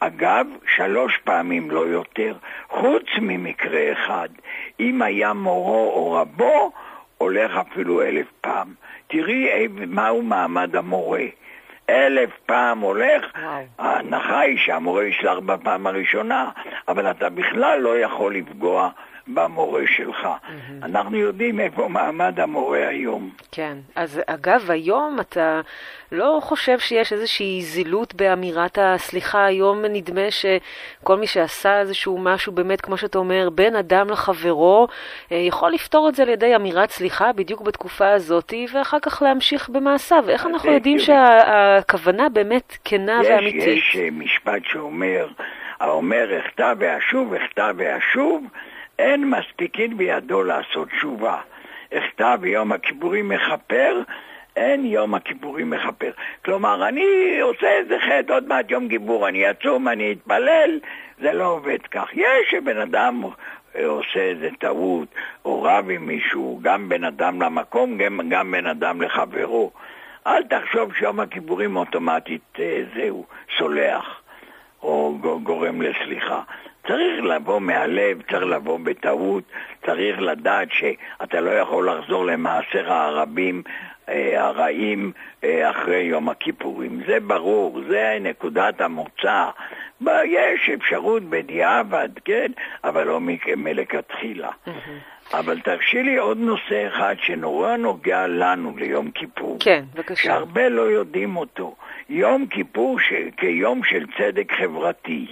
אגב, 0.00 0.46
שלוש 0.76 1.18
פעמים 1.24 1.70
לא 1.70 1.80
יותר, 1.86 2.34
חוץ 2.68 3.04
ממקרה 3.20 3.92
אחד. 3.92 4.28
אם 4.80 5.02
היה 5.02 5.32
מורו 5.32 5.92
או 5.94 6.12
רבו, 6.12 6.72
הולך 7.18 7.56
אפילו 7.56 8.02
אלף 8.02 8.26
פעם. 8.40 8.74
תראי 9.06 9.68
מהו 9.86 10.22
מעמד 10.22 10.76
המורה. 10.76 11.24
אלף 11.90 12.30
פעם 12.46 12.78
הולך. 12.78 13.24
ההנחה 13.78 14.40
היא 14.40 14.58
שהמורה 14.58 15.04
ישלח 15.04 15.38
בפעם 15.38 15.86
הראשונה, 15.86 16.50
אבל 16.88 17.10
אתה 17.10 17.28
בכלל 17.28 17.80
לא 17.80 17.98
יכול 17.98 18.34
לפגוע 18.34 18.90
במורה 19.34 19.82
שלך. 19.86 20.28
אנחנו 20.82 21.16
יודעים 21.16 21.60
איפה 21.60 21.88
מעמד 21.88 22.40
המורה 22.40 22.88
היום. 22.88 23.30
כן. 23.52 23.78
אז 23.94 24.20
אגב, 24.26 24.70
היום 24.70 25.20
אתה 25.20 25.60
לא 26.12 26.38
חושב 26.42 26.78
שיש 26.78 27.12
איזושהי 27.12 27.62
זילות 27.62 28.14
באמירת 28.14 28.78
הסליחה? 28.80 29.44
היום 29.44 29.84
נדמה 29.84 30.30
שכל 30.30 31.16
מי 31.16 31.26
שעשה 31.26 31.80
איזשהו 31.80 32.18
משהו 32.18 32.52
באמת, 32.52 32.80
כמו 32.80 32.96
שאתה 32.96 33.18
אומר, 33.18 33.50
בין 33.50 33.76
אדם 33.76 34.10
לחברו, 34.10 34.88
אה, 35.32 35.36
יכול 35.36 35.72
לפתור 35.72 36.08
את 36.08 36.14
זה 36.14 36.22
על 36.22 36.28
ידי 36.28 36.56
אמירת 36.56 36.90
סליחה 36.90 37.32
בדיוק 37.32 37.60
בתקופה 37.60 38.10
הזאת, 38.10 38.54
ואחר 38.72 38.98
כך 39.02 39.22
להמשיך 39.22 39.68
במעשיו. 39.68 40.24
איך 40.28 40.46
אנחנו 40.46 40.72
יודעים 40.72 40.98
שהכוונה 40.98 42.28
באמת 42.28 42.76
כנה 42.84 43.20
יש, 43.22 43.28
ואמיתית? 43.30 43.78
יש 43.78 43.96
אה, 43.96 44.08
משפט 44.12 44.62
שאומר, 44.64 45.26
האומר 45.80 46.40
אחטא 46.40 46.72
ואשוב, 46.78 47.34
אחטא 47.34 47.72
ואשוב, 47.76 48.44
אין 49.00 49.30
מספיקין 49.30 49.96
בידו 49.96 50.42
לעשות 50.42 50.88
תשובה. 50.88 51.40
אחטא 51.94 52.36
ויום 52.40 52.72
הכיפורים 52.72 53.28
מכפר, 53.28 54.02
אין 54.56 54.86
יום 54.86 55.14
הכיפורים 55.14 55.70
מכפר. 55.70 56.10
כלומר, 56.44 56.88
אני 56.88 57.38
עושה 57.40 57.68
איזה 57.68 57.96
חטא, 57.98 58.32
עוד 58.32 58.48
מעט 58.48 58.70
יום 58.70 58.88
כיפור, 58.88 59.28
אני 59.28 59.50
אצום, 59.50 59.88
אני 59.88 60.12
אתפלל, 60.12 60.78
זה 61.20 61.32
לא 61.32 61.44
עובד 61.44 61.82
כך. 61.90 62.08
יש 62.12 62.50
שבן 62.50 62.78
אדם 62.78 63.22
עושה 63.84 64.20
איזה 64.20 64.48
טעות, 64.58 65.08
או 65.44 65.62
רב 65.62 65.90
עם 65.90 66.06
מישהו, 66.06 66.60
גם 66.62 66.88
בן 66.88 67.04
אדם 67.04 67.42
למקום, 67.42 67.98
גם, 67.98 68.20
גם 68.28 68.50
בן 68.50 68.66
אדם 68.66 69.02
לחברו. 69.02 69.70
אל 70.26 70.42
תחשוב 70.42 70.94
שיום 70.94 71.20
הכיפורים 71.20 71.76
אוטומטית 71.76 72.42
אה, 72.58 72.82
זהו, 72.94 73.24
סולח, 73.58 74.20
או 74.82 75.18
גורם 75.42 75.82
לסליחה. 75.82 76.42
צריך 76.90 77.24
לבוא 77.24 77.60
מהלב, 77.60 78.22
צריך 78.30 78.42
לבוא 78.42 78.78
בטעות, 78.82 79.44
צריך 79.86 80.20
לדעת 80.20 80.68
שאתה 80.72 81.40
לא 81.40 81.50
יכול 81.50 81.90
לחזור 81.90 82.24
למעשר 82.26 82.92
הרבים 82.92 83.62
אה, 84.08 84.46
הרעים 84.46 85.12
אה, 85.44 85.70
אחרי 85.70 86.02
יום 86.02 86.28
הכיפורים. 86.28 87.00
זה 87.06 87.20
ברור, 87.20 87.80
זה 87.88 88.18
נקודת 88.20 88.80
המוצא. 88.80 89.48
יש 90.24 90.70
אפשרות 90.74 91.22
בדיעבד, 91.22 92.08
כן, 92.24 92.52
אבל 92.84 93.06
לא 93.06 93.20
מלכתחילה. 93.56 94.50
אבל 95.34 95.60
תרשי 95.60 96.02
לי 96.02 96.16
עוד 96.16 96.38
נושא 96.38 96.88
אחד 96.88 97.14
שנורא 97.22 97.76
נוגע 97.76 98.26
לנו 98.26 98.76
ליום 98.76 99.10
כיפור. 99.10 99.56
כן, 99.60 99.84
בבקשה. 99.94 100.22
שהרבה 100.22 100.68
לא 100.68 100.82
יודעים 100.82 101.36
אותו. 101.36 101.74
יום 102.08 102.46
כיפור 102.46 103.00
ש... 103.00 103.12
כיום 103.36 103.84
של 103.84 104.06
צדק 104.18 104.52
חברתי. 104.52 105.26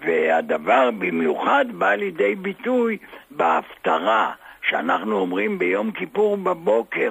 והדבר 0.00 0.90
במיוחד 0.90 1.64
בא 1.72 1.94
לידי 1.94 2.34
ביטוי 2.34 2.98
בהפטרה 3.30 4.32
שאנחנו 4.62 5.18
אומרים 5.18 5.58
ביום 5.58 5.90
כיפור 5.90 6.36
בבוקר, 6.36 7.10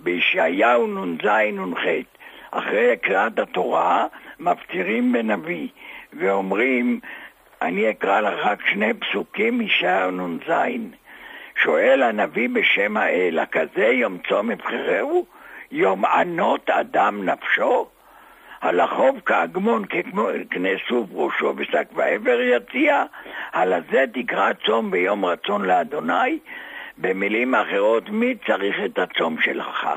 בישעיהו 0.00 0.86
נ"ז 0.86 1.26
נ"ח, 1.52 1.82
אחרי 2.50 2.96
קריאת 2.96 3.38
התורה, 3.38 4.06
מפצירים 4.40 5.12
בנביא, 5.12 5.68
ואומרים, 6.12 7.00
אני 7.62 7.90
אקרא 7.90 8.20
לך 8.20 8.46
רק 8.46 8.66
שני 8.66 8.94
פסוקים 8.94 9.58
מישעיהו 9.58 10.10
נ"ז. 10.10 10.52
שואל 11.56 12.02
הנביא 12.02 12.48
בשם 12.48 12.96
האל, 12.96 13.38
הכזה 13.38 13.86
יום 13.86 14.18
צום 14.28 14.50
אבחרהו? 14.50 15.26
יום 15.70 16.04
ענות 16.04 16.70
אדם 16.70 17.24
נפשו? 17.24 17.86
הלחוב 18.62 19.20
כאגמון 19.26 19.84
כקנה 19.84 20.68
סוף 20.88 21.08
ראשו 21.12 21.54
ושק 21.56 21.88
ועבר 21.94 22.40
יציע? 22.40 23.04
הלזה 23.52 24.04
תקרא 24.14 24.52
צום 24.66 24.90
ביום 24.90 25.24
רצון 25.24 25.64
לאדוני? 25.64 26.38
במילים 26.98 27.54
אחרות, 27.54 28.08
מי 28.08 28.34
צריך 28.46 28.76
את 28.84 28.98
הצום 28.98 29.40
שלך? 29.40 29.88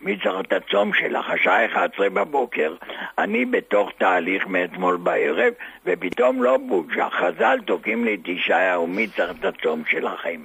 מי 0.00 0.16
צריך 0.22 0.40
את 0.40 0.52
הצום 0.52 0.94
שלך? 0.94 1.30
השעה 1.30 1.66
11 1.66 2.10
בבוקר, 2.10 2.74
אני 3.18 3.44
בתוך 3.44 3.90
תהליך 3.98 4.46
מאתמול 4.46 4.96
בערב, 4.96 5.52
ופתאום 5.86 6.42
לא 6.42 6.56
בוג'ה, 6.56 7.10
חז"ל 7.10 7.58
תוקעים 7.66 8.04
לי 8.04 8.14
את 8.14 8.28
ישעיהו, 8.28 8.86
מי 8.86 9.08
צריך 9.08 9.38
את 9.40 9.44
הצום 9.44 9.82
שלכם? 9.88 10.40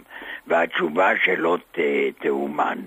והתשובה 0.47 1.11
שלא 1.23 1.57
ת, 1.71 1.79
תאומן. 2.19 2.79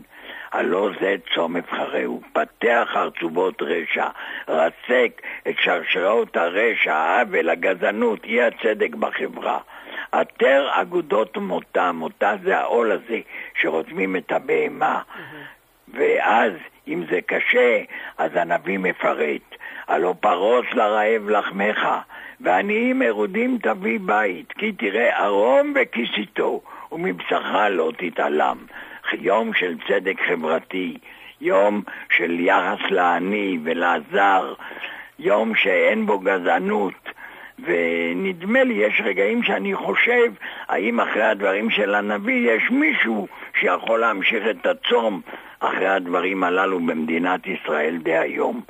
הלא 0.53 0.91
זה 1.01 1.17
צום 1.35 1.57
אבחרהו, 1.57 2.21
פתח 2.33 2.89
חרצובות 2.93 3.63
רשע, 3.63 4.07
רסק 4.49 5.23
את 5.49 5.55
שרשרות 5.61 6.37
הרשע, 6.37 6.95
העוול, 6.95 7.49
הגזענות, 7.49 8.25
אי 8.25 8.43
הצדק 8.43 8.95
בחברה. 8.95 9.59
עטר 10.13 10.69
אגודות 10.71 11.37
מותה, 11.37 11.93
מותה 11.93 12.35
זה 12.45 12.59
העול 12.59 12.93
הזה 12.93 13.21
שרותמים 13.55 14.17
את 14.17 14.33
הבהמה. 14.33 15.01
ואז, 15.95 16.53
אם 16.89 17.05
זה 17.11 17.21
קשה, 17.27 17.83
אז 18.19 18.31
הנביא 18.35 18.79
מפרט. 18.79 19.57
הלא 19.89 20.15
פרוס 20.21 20.67
לרעב 20.73 21.29
לחמך, 21.29 21.89
ועניים 22.41 22.99
מרודים 22.99 23.59
תביא 23.63 23.99
בית, 24.03 24.53
כי 24.53 24.73
תראה 24.73 25.25
ערום 25.25 25.75
וכיסיתו, 25.75 26.61
ומבשרך 26.93 27.55
לא 27.71 27.93
תתעלם. 27.99 28.57
יום 29.21 29.55
של 29.55 29.77
צדק 29.89 30.21
חברתי, 30.29 30.97
יום 31.41 31.83
של 32.11 32.41
יחס 32.41 32.91
לעני 32.91 33.59
ולזר, 33.63 34.55
יום 35.19 35.55
שאין 35.55 36.07
בו 36.07 36.19
גזענות. 36.19 36.95
ונדמה 37.59 38.65
לי, 38.65 38.75
יש 38.75 39.01
רגעים 39.05 39.43
שאני 39.43 39.75
חושב, 39.75 40.33
האם 40.69 41.01
אחרי 41.01 41.23
הדברים 41.23 41.71
של 41.71 41.95
הנביא 41.95 42.51
יש 42.53 42.71
מישהו 42.71 43.29
שיכול 43.61 44.01
להמשיך 44.01 44.45
את 44.51 44.67
הצום 44.67 45.21
אחרי 45.61 45.89
הדברים 45.89 46.45
הללו 46.45 46.81
במדינת 46.81 47.47
ישראל 47.47 47.99
דהיום. 48.03 48.61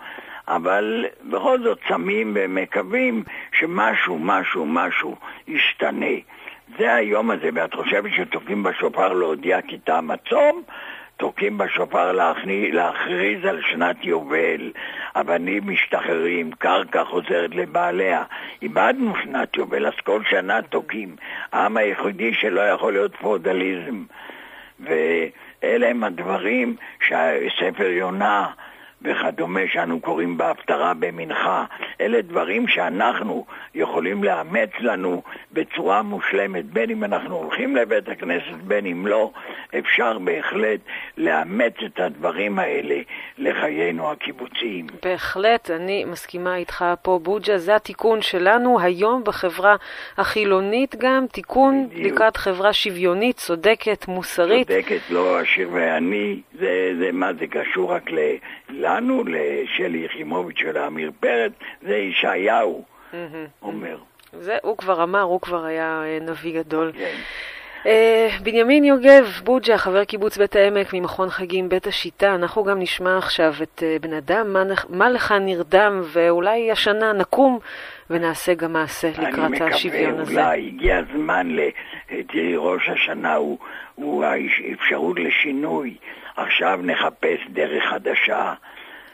אבל 0.48 1.04
בכל 1.30 1.62
זאת 1.62 1.78
צמים 1.88 2.32
ומקווים 2.34 3.24
שמשהו, 3.52 4.18
משהו, 4.18 4.66
משהו 4.66 5.16
ישתנה. 5.48 6.16
זה 6.78 6.94
היום 6.94 7.30
הזה, 7.30 7.50
ואת 7.54 7.74
חושבת 7.74 8.10
שתוקעים 8.16 8.62
בשופר 8.62 9.12
להודיע 9.12 9.62
כי 9.62 9.78
תם 9.78 10.10
הצום? 10.10 10.62
תוקעים 11.16 11.58
בשופר 11.58 12.12
להכני, 12.12 12.72
להכריז 12.72 13.44
על 13.44 13.60
שנת 13.62 13.96
יובל, 14.04 14.72
אבנים 15.16 15.62
משתחררים, 15.66 16.52
קרקע 16.52 17.04
חוזרת 17.04 17.54
לבעליה. 17.54 18.22
איבדנו 18.62 19.12
שנת 19.22 19.56
יובל, 19.56 19.86
אז 19.86 19.92
כל 20.04 20.22
שנה 20.30 20.62
תוקעים. 20.62 21.16
העם 21.52 21.76
היחידי 21.76 22.34
שלא 22.34 22.60
יכול 22.60 22.92
להיות 22.92 23.16
פרודליזם. 23.16 24.04
ואלה 24.80 25.88
הם 25.88 26.04
הדברים 26.04 26.76
שהספר 27.08 27.86
יונה 27.86 28.46
וכדומה 29.04 29.60
שאנו 29.72 30.00
קוראים 30.00 30.36
בהפטרה 30.36 30.94
במנחה. 30.94 31.64
אלה 32.00 32.22
דברים 32.22 32.68
שאנחנו 32.68 33.46
יכולים 33.74 34.24
לאמץ 34.24 34.70
לנו 34.80 35.22
בצורה 35.52 36.02
מושלמת, 36.02 36.64
בין 36.64 36.90
אם 36.90 37.04
אנחנו 37.04 37.36
הולכים 37.36 37.76
לבית 37.76 38.08
הכנסת, 38.08 38.56
בין 38.64 38.86
אם 38.86 39.06
לא, 39.06 39.30
אפשר 39.78 40.18
בהחלט 40.18 40.80
לאמץ 41.16 41.74
את 41.86 42.00
הדברים 42.00 42.58
האלה 42.58 42.96
לחיינו 43.38 44.10
הקיבוציים. 44.10 44.86
בהחלט, 45.02 45.70
אני 45.70 46.04
מסכימה 46.04 46.56
איתך 46.56 46.84
פה, 47.02 47.20
בוג'ה, 47.22 47.58
זה 47.58 47.76
התיקון 47.76 48.22
שלנו 48.22 48.80
היום 48.80 49.24
בחברה 49.24 49.76
החילונית 50.18 50.94
גם, 50.98 51.26
תיקון 51.32 51.88
בדיוק. 51.88 52.12
לקראת 52.12 52.36
חברה 52.36 52.72
שוויונית, 52.72 53.36
צודקת, 53.36 54.08
מוסרית. 54.08 54.68
צודקת, 54.68 55.00
לא 55.10 55.38
עשיר 55.38 55.68
ועני, 55.72 56.40
זה, 56.58 56.92
זה 56.98 57.12
מה 57.12 57.32
זה 57.32 57.46
קשור 57.46 57.92
רק 57.92 58.10
ל, 58.10 58.18
לנו, 58.72 59.24
לשלי 59.26 59.98
יחימוביץ' 59.98 60.62
ולעמיר 60.66 61.10
פרץ, 61.20 61.52
זה 61.82 61.96
ישעיהו. 61.96 62.84
אומר. 63.62 63.96
זה 64.32 64.56
הוא 64.62 64.76
כבר 64.76 65.02
אמר, 65.02 65.20
הוא 65.20 65.40
כבר 65.40 65.64
היה 65.64 66.02
אה, 66.04 66.18
נביא 66.20 66.60
גדול. 66.60 66.92
כן. 66.98 67.14
אה, 67.86 68.28
בנימין 68.42 68.84
יוגב, 68.84 69.40
בוג'ה, 69.44 69.78
חבר 69.78 70.04
קיבוץ 70.04 70.38
בית 70.38 70.56
העמק 70.56 70.94
ממכון 70.94 71.30
חגים 71.30 71.68
בית 71.68 71.86
השיטה, 71.86 72.34
אנחנו 72.34 72.64
גם 72.64 72.80
נשמע 72.80 73.18
עכשיו 73.18 73.54
את 73.62 73.82
אה, 73.86 73.96
בן 74.00 74.12
אדם, 74.12 74.52
מה, 74.52 74.62
מה 74.88 75.10
לך 75.10 75.34
נרדם, 75.40 76.00
ואולי 76.04 76.70
השנה 76.70 77.12
נקום 77.12 77.58
ונעשה 78.10 78.54
גם 78.54 78.72
מעשה 78.72 79.08
לקראת 79.08 79.60
השוויון 79.60 80.12
אני 80.12 80.22
הזה. 80.22 80.32
מקווה, 80.32 80.46
אולי 80.46 80.66
הגיע 80.66 80.98
הזמן, 80.98 81.50
ל... 81.50 81.60
תראי, 82.28 82.56
ראש 82.56 82.88
השנה 82.88 83.34
הוא, 83.34 83.58
הוא 83.94 84.24
האפשרות 84.24 85.18
לשינוי. 85.18 85.96
עכשיו 86.36 86.80
נחפש 86.82 87.40
דרך 87.48 87.84
חדשה. 87.84 88.54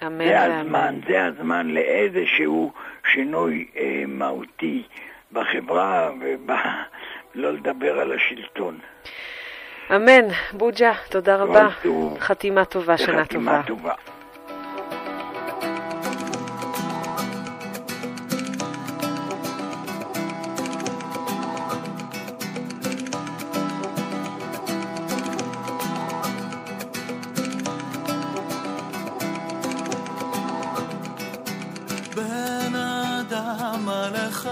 אמן 0.07 0.25
זה. 0.29 0.45
הזמן, 0.45 0.95
זה 1.09 1.25
הזמן 1.25 1.67
לאיזשהו 1.71 2.73
שינוי 3.13 3.67
אה, 3.77 4.05
מהותי 4.07 4.83
בחברה, 5.33 6.11
ולא 6.21 7.53
לדבר 7.57 8.01
על 8.01 8.13
השלטון. 8.13 8.79
אמן. 9.97 10.29
בוג'ה, 10.53 10.93
תודה 11.11 11.37
רבה. 11.37 11.69
טוב. 11.83 12.19
חתימה 12.21 12.65
טובה, 12.65 12.97
שנה 12.97 13.25
טובה. 13.27 13.63
טובה. 13.67 13.95
אדם 33.39 33.89
עליך 33.89 34.49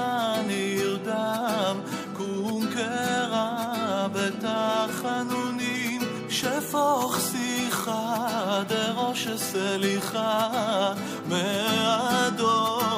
נרדם, 0.46 1.80
קום 2.16 2.66
קרע 2.74 4.06
בתחנונים, 4.12 6.00
שפוך 6.28 7.18
שיחה 7.30 8.62
דראש 8.68 9.28
סליחה, 9.36 10.48
מאדון 11.28 12.95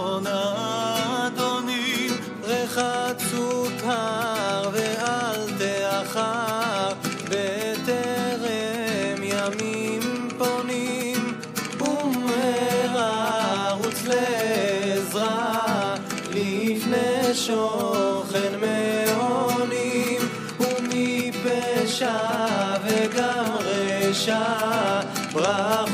רשע, 24.28 25.00
ברח 25.32 25.88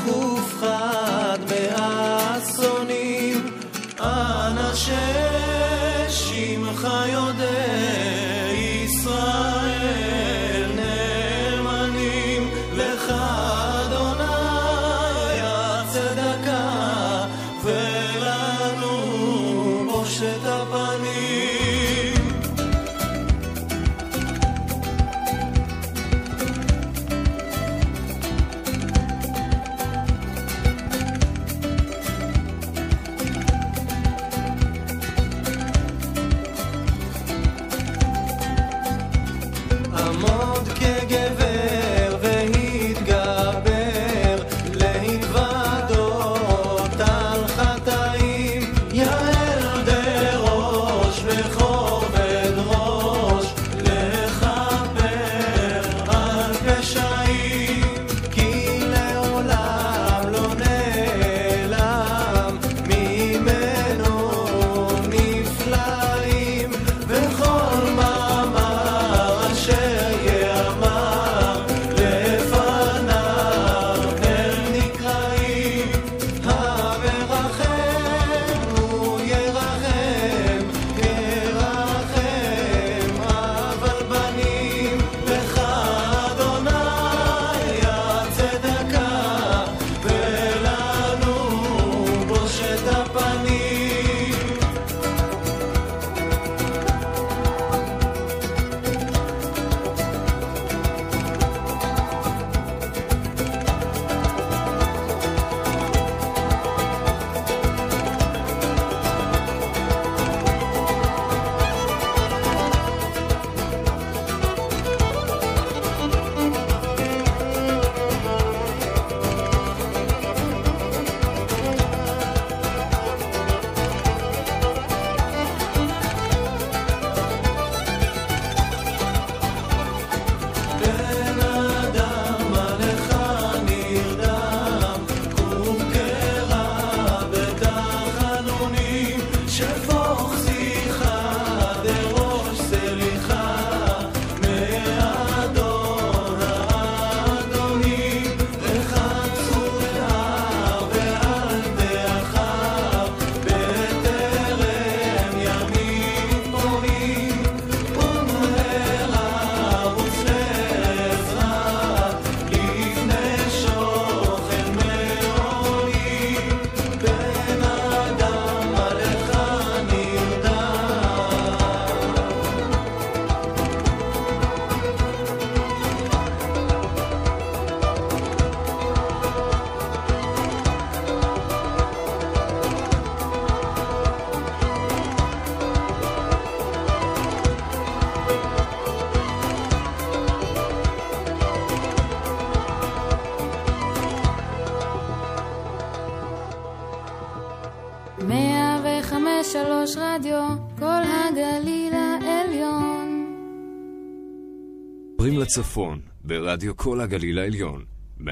לצפון, 205.59 206.01
ברדיו 206.23 206.77
כל 206.77 207.01
הגליל 207.01 207.39
העליון, 207.39 207.85
105.3 208.19 208.23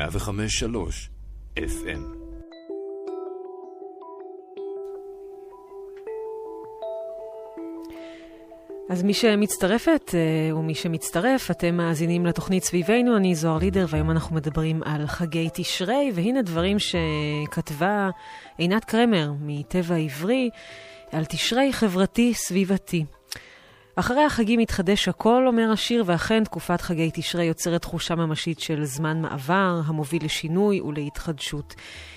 FM. 1.58 2.00
אז 8.90 9.04
מי 9.04 9.14
שמצטרפת 9.14 10.12
אה, 10.14 10.58
ומי 10.58 10.76
שמצטרף, 10.76 11.52
אתם 11.52 11.78
מאזינים 11.78 12.26
לתוכנית 12.26 12.64
סביבנו, 12.64 13.18
אני 13.18 13.36
זוהר 13.36 13.58
לידר, 13.58 13.86
והיום 13.90 14.12
אנחנו 14.12 14.36
מדברים 14.36 14.84
על 14.84 15.08
חגי 15.08 15.50
תשרי, 15.54 16.12
והנה 16.14 16.42
דברים 16.42 16.78
שכתבה 16.80 18.10
עינת 18.58 18.86
קרמר 18.86 19.32
מטבע 19.40 19.96
עברי 19.96 20.50
על 21.12 21.26
תשרי 21.26 21.74
חברתי 21.74 22.34
סביבתי. 22.34 23.06
אחרי 23.96 24.24
החגים 24.24 24.60
מתחדש 24.60 25.08
הכל, 25.08 25.44
אומר 25.48 25.72
השיר, 25.72 26.04
ואכן 26.08 26.44
תקופת 26.44 26.82
חגי 26.82 27.12
תשרי 27.14 27.46
יוצרת 27.46 27.82
תחושה 27.82 28.16
ממשית 28.16 28.60
של 28.60 28.86
זמן 28.86 29.22
מעבר, 29.22 29.82
המוביל 29.86 30.26
לשינוי 30.26 30.82
ולהתחדשות. 30.82 31.76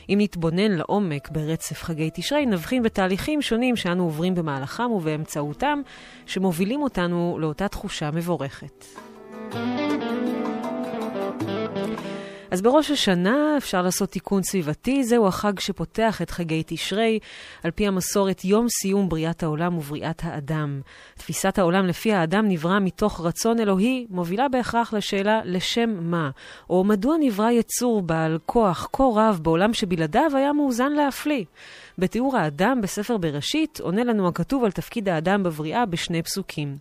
אם 0.09 0.19
נתבונן 0.21 0.73
לעומק 0.73 1.29
ברצף 1.31 1.83
חגי 1.83 2.11
תשרי, 2.15 2.47
נבחין 2.47 2.83
בתהליכים 2.83 3.43
שונים 3.43 3.77
שאנו 3.77 4.05
עוברים 4.05 4.35
במהלכם 4.35 4.91
ובאמצעותם, 4.91 5.81
שמובילים 6.27 6.83
אותנו 6.83 7.39
לאותה 7.41 7.69
תחושה 7.69 8.11
מבורכת. 8.11 8.85
אז 12.51 12.63
בראש 12.63 12.91
השנה 12.91 13.55
אפשר 13.57 13.83
לעשות 13.83 14.09
תיקון 14.11 14.43
סביבתי, 14.43 15.05
זהו 15.05 15.27
החג 15.27 15.59
שפותח 15.59 16.23
את 16.23 16.31
חגי 16.31 16.63
תשרי, 16.67 17.19
על 17.63 17.71
פי 17.71 17.87
המסורת 17.87 18.45
יום 18.45 18.67
סיום 18.69 19.09
בריאת 19.09 19.43
העולם 19.43 19.79
ובריאת 19.79 20.21
האדם. 20.25 20.81
תפיסת 21.15 21.59
העולם 21.59 21.87
לפי 21.87 22.13
האדם 22.13 22.49
נברא 22.49 22.79
מתוך 22.81 23.21
רצון 23.21 23.61
אלוהי, 23.61 24.07
מובילה 24.11 24.49
בהכרח 24.49 24.93
לשאלה 24.93 25.41
לשם 25.45 25.91
מה, 26.01 26.31
או 26.71 26.85
מדוע 26.85 27.17
נברא 27.21 27.51
יצור 27.51 28.03
בעל 28.03 28.39
כוח 28.47 28.89
כה 28.93 29.05
רב 29.15 29.41
בעולם 29.43 29.75
שבלעדיו 29.75 30.31
היה 30.35 30.53
מאוזן 30.53 30.93
להפליא. 30.93 31.45
בתיאור 31.99 32.37
האדם 32.37 32.81
בספר 32.83 33.17
בראשית 33.17 33.81
עונה 33.81 34.05
לנו 34.05 34.29
הכתוב 34.29 34.65
על 34.65 34.71
תפקיד 34.71 35.09
האדם 35.09 35.43
בבריאה 35.43 35.87
בשני 35.87 36.23
פסוקים. 36.23 36.77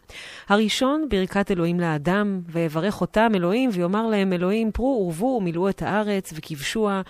הראשון, 0.50 1.10
ברכת 1.10 1.52
אלוהים 1.52 1.80
לאדם, 1.80 2.42
ויברך 2.48 3.02
אותם 3.02 3.32
אלוהים, 3.36 3.70
ויאמר 3.74 4.08
להם 4.08 4.34
אלוהים, 4.34 4.72
פרו 4.72 5.06
ורבו 5.06 5.42
ומילאו 5.56 5.70
את 5.70 5.82
הארץ, 5.82 6.34
וכבשוה, 6.36 7.02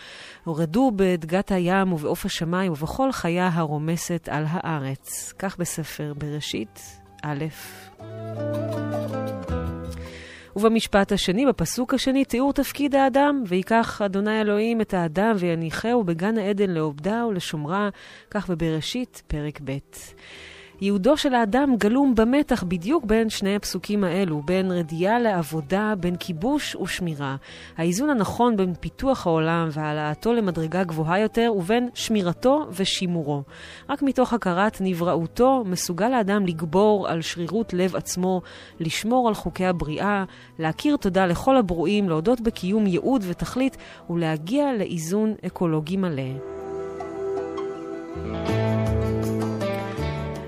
ורדו 0.47 0.91
בדגת 0.95 1.51
הים 1.51 1.93
ובעוף 1.93 2.25
השמיים 2.25 2.71
ובכל 2.71 3.11
חיה 3.11 3.49
הרומסת 3.53 4.29
על 4.31 4.43
הארץ. 4.47 5.33
כך 5.39 5.57
בספר 5.57 6.13
בראשית, 6.17 6.99
א'. 7.23 7.45
ובמשפט 10.55 11.11
השני, 11.11 11.45
בפסוק 11.45 11.93
השני, 11.93 12.25
תיאור 12.25 12.53
תפקיד 12.53 12.95
האדם, 12.95 13.43
ויקח 13.47 14.01
אדוני 14.01 14.41
אלוהים 14.41 14.81
את 14.81 14.93
האדם 14.93 15.35
ויניחהו 15.39 16.03
בגן 16.03 16.37
העדן 16.37 16.69
לעובדה 16.69 17.25
ולשומרה, 17.29 17.89
כך 18.31 18.49
בבראשית, 18.49 19.23
פרק 19.27 19.59
ב'. 19.63 19.77
ייעודו 20.81 21.17
של 21.17 21.33
האדם 21.33 21.75
גלום 21.77 22.15
במתח 22.15 22.63
בדיוק 22.63 23.05
בין 23.05 23.29
שני 23.29 23.55
הפסוקים 23.55 24.03
האלו, 24.03 24.41
בין 24.45 24.71
רדיעה 24.71 25.19
לעבודה, 25.19 25.93
בין 25.99 26.15
כיבוש 26.15 26.75
ושמירה. 26.75 27.35
האיזון 27.77 28.09
הנכון 28.09 28.57
בין 28.57 28.73
פיתוח 28.79 29.27
העולם 29.27 29.67
והעלאתו 29.71 30.33
למדרגה 30.33 30.83
גבוהה 30.83 31.19
יותר, 31.19 31.53
ובין 31.57 31.89
שמירתו 31.93 32.67
ושימורו. 32.71 33.43
רק 33.89 34.01
מתוך 34.01 34.33
הכרת 34.33 34.77
נבראותו, 34.81 35.63
מסוגל 35.65 36.13
האדם 36.13 36.45
לגבור 36.45 37.07
על 37.07 37.21
שרירות 37.21 37.73
לב 37.73 37.95
עצמו, 37.95 38.41
לשמור 38.79 39.27
על 39.27 39.33
חוקי 39.33 39.65
הבריאה, 39.65 40.23
להכיר 40.59 40.97
תודה 40.97 41.25
לכל 41.25 41.57
הברואים, 41.57 42.09
להודות 42.09 42.41
בקיום 42.41 42.87
ייעוד 42.87 43.23
ותכלית, 43.27 43.77
ולהגיע 44.09 44.73
לאיזון 44.77 45.33
אקולוגי 45.45 45.97
מלא. 45.97 46.23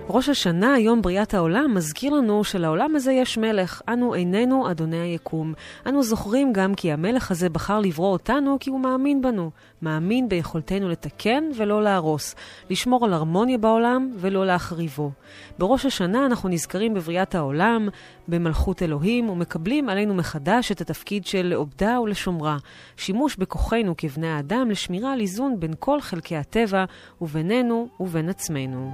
ראש 0.10 0.30
השנה, 0.30 0.80
יום 0.80 1.02
בריאת 1.02 1.34
העולם, 1.34 1.74
מזכיר 1.76 2.14
לנו 2.14 2.44
שלעולם 2.44 2.96
הזה 2.96 3.12
יש 3.12 3.38
מלך. 3.38 3.82
אנו 3.90 4.16
איננו 4.16 4.72
אדוני 4.72 4.98
היקום. 4.98 5.54
אנו 5.88 6.04
זוכרים 6.04 6.54
גם 6.54 6.76
כי 6.76 6.92
המלך 6.92 7.32
הזה 7.32 7.50
בחר 7.50 7.80
לברוא 7.80 8.12
אותנו 8.12 8.58
כי 8.60 8.70
הוא 8.70 8.80
מאמין 8.80 9.22
בנו. 9.22 9.52
מאמין 9.82 10.30
ביכולתנו 10.30 10.90
לתקן 10.90 11.44
ולא 11.56 11.84
להרוס. 11.84 12.36
לשמור 12.70 13.06
על 13.06 13.14
הרמוניה 13.14 13.58
בעולם 13.58 14.12
ולא 14.16 14.46
להחריבו. 14.46 15.12
בראש 15.60 15.86
השנה 15.86 16.26
אנחנו 16.26 16.50
נזכרים 16.50 16.94
בבריאת 16.94 17.36
העולם, 17.36 17.90
במלכות 18.28 18.84
אלוהים, 18.84 19.30
ומקבלים 19.30 19.90
עלינו 19.90 20.16
מחדש 20.16 20.72
את 20.72 20.82
התפקיד 20.82 21.26
של 21.26 21.46
לעובדה 21.46 22.00
ולשומרה. 22.02 22.58
שימוש 22.98 23.36
בכוחנו 23.36 23.94
כבני 23.98 24.28
האדם 24.28 24.72
לשמירה 24.72 25.14
על 25.14 25.20
איזון 25.20 25.60
בין 25.60 25.74
כל 25.80 26.02
חלקי 26.02 26.38
הטבע 26.38 26.86
ובינינו 27.22 27.88
ובין 28.00 28.30
עצמנו. 28.30 28.92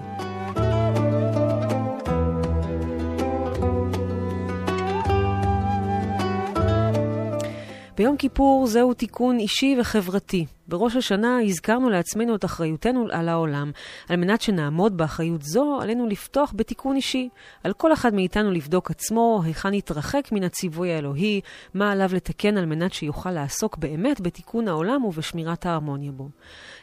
ביום 7.97 8.17
כיפור 8.17 8.67
זהו 8.67 8.93
תיקון 8.93 9.39
אישי 9.39 9.75
וחברתי. 9.79 10.45
בראש 10.67 10.95
השנה 10.95 11.39
הזכרנו 11.41 11.89
לעצמנו 11.89 12.35
את 12.35 12.45
אחריותנו 12.45 13.07
על 13.11 13.29
העולם. 13.29 13.71
על 14.09 14.15
מנת 14.15 14.41
שנעמוד 14.41 14.97
באחריות 14.97 15.41
זו, 15.41 15.79
עלינו 15.81 16.07
לפתוח 16.07 16.53
בתיקון 16.55 16.95
אישי. 16.95 17.29
על 17.63 17.73
כל 17.73 17.93
אחד 17.93 18.13
מאיתנו 18.13 18.51
לבדוק 18.51 18.91
עצמו, 18.91 19.41
היכן 19.45 19.73
יתרחק 19.73 20.29
מן 20.31 20.43
הציווי 20.43 20.93
האלוהי, 20.93 21.41
מה 21.73 21.91
עליו 21.91 22.09
לתקן 22.13 22.57
על 22.57 22.65
מנת 22.65 22.93
שיוכל 22.93 23.31
לעסוק 23.31 23.77
באמת 23.77 24.21
בתיקון 24.21 24.67
העולם 24.67 25.05
ובשמירת 25.05 25.65
ההרמוניה 25.65 26.11
בו. 26.11 26.29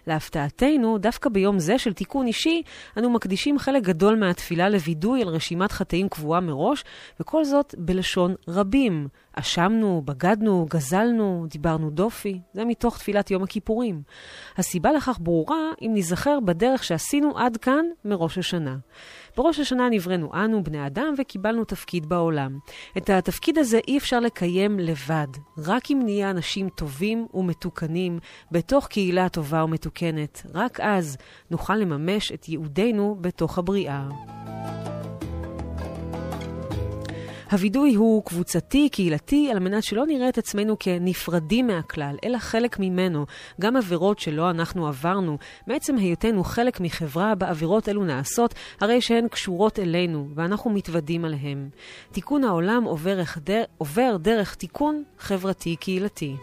להפתעתנו, 0.06 0.98
דווקא 0.98 1.30
ביום 1.30 1.58
זה 1.58 1.78
של 1.78 1.92
תיקון 1.92 2.26
אישי, 2.26 2.62
אנו 2.98 3.10
מקדישים 3.10 3.58
חלק 3.58 3.82
גדול 3.82 4.16
מהתפילה 4.16 4.68
לווידוי 4.68 5.22
על 5.22 5.28
רשימת 5.28 5.72
חטאים 5.72 6.08
קבועה 6.08 6.40
מראש, 6.40 6.84
וכל 7.20 7.44
זאת 7.44 7.74
בלשון 7.78 8.34
רבים. 8.48 9.08
אשמנו, 9.32 10.02
בגדנו, 10.04 10.66
גזלנו, 10.70 11.46
דיברנו 11.50 11.90
דופי. 11.90 12.40
זה 12.54 12.64
מתוך 12.64 12.98
תפילת 12.98 13.30
יום 13.30 13.42
הכיפורים. 13.70 14.02
הסיבה 14.56 14.92
לכך 14.92 15.18
ברורה 15.20 15.70
אם 15.82 15.90
ניזכר 15.94 16.38
בדרך 16.44 16.84
שעשינו 16.84 17.38
עד 17.38 17.56
כאן 17.56 17.84
מראש 18.04 18.38
השנה. 18.38 18.76
בראש 19.36 19.60
השנה 19.60 19.88
נבראנו 19.88 20.30
אנו, 20.34 20.64
בני 20.64 20.86
אדם, 20.86 21.14
וקיבלנו 21.18 21.64
תפקיד 21.64 22.06
בעולם. 22.06 22.58
את 22.96 23.10
התפקיד 23.10 23.58
הזה 23.58 23.80
אי 23.88 23.98
אפשר 23.98 24.20
לקיים 24.20 24.78
לבד, 24.78 25.26
רק 25.58 25.90
אם 25.90 26.00
נהיה 26.04 26.30
אנשים 26.30 26.68
טובים 26.68 27.26
ומתוקנים, 27.34 28.18
בתוך 28.52 28.86
קהילה 28.86 29.28
טובה 29.28 29.64
ומתוקנת. 29.64 30.42
רק 30.54 30.80
אז 30.80 31.16
נוכל 31.50 31.76
לממש 31.76 32.32
את 32.32 32.48
ייעודנו 32.48 33.16
בתוך 33.20 33.58
הבריאה. 33.58 34.08
הווידוי 37.52 37.94
הוא 37.94 38.24
קבוצתי, 38.24 38.88
קהילתי, 38.88 39.50
על 39.50 39.58
מנת 39.58 39.82
שלא 39.84 40.06
נראה 40.06 40.28
את 40.28 40.38
עצמנו 40.38 40.76
כנפרדים 40.78 41.66
מהכלל, 41.66 42.16
אלא 42.24 42.38
חלק 42.38 42.78
ממנו. 42.78 43.26
גם 43.60 43.76
עבירות 43.76 44.18
שלא 44.18 44.50
אנחנו 44.50 44.88
עברנו, 44.88 45.38
מעצם 45.66 45.96
היותנו 45.96 46.44
חלק 46.44 46.80
מחברה 46.80 47.34
בה 47.34 47.48
עבירות 47.48 47.88
אלו 47.88 48.04
נעשות, 48.04 48.54
הרי 48.80 49.00
שהן 49.00 49.28
קשורות 49.28 49.78
אלינו, 49.78 50.28
ואנחנו 50.34 50.70
מתוודים 50.70 51.24
עליהן. 51.24 51.68
תיקון 52.12 52.44
העולם 52.44 52.84
עובר, 52.84 53.20
עובר 53.78 54.16
דרך 54.20 54.54
תיקון 54.54 55.02
חברתי-קהילתי. 55.18 56.36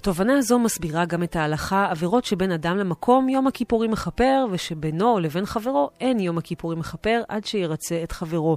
תובנה 0.00 0.42
זו 0.42 0.58
מסבירה 0.58 1.04
גם 1.04 1.22
את 1.22 1.36
ההלכה, 1.36 1.90
עבירות 1.90 2.24
שבין 2.24 2.52
אדם 2.52 2.76
למקום 2.76 3.28
יום 3.28 3.46
הכיפורים 3.46 3.90
מכפר, 3.90 4.46
ושבינו 4.50 5.18
לבין 5.18 5.46
חברו 5.46 5.90
אין 6.00 6.20
יום 6.20 6.38
הכיפורים 6.38 6.78
מכפר 6.78 7.22
עד 7.28 7.44
שירצה 7.44 8.02
את 8.02 8.12
חברו. 8.12 8.56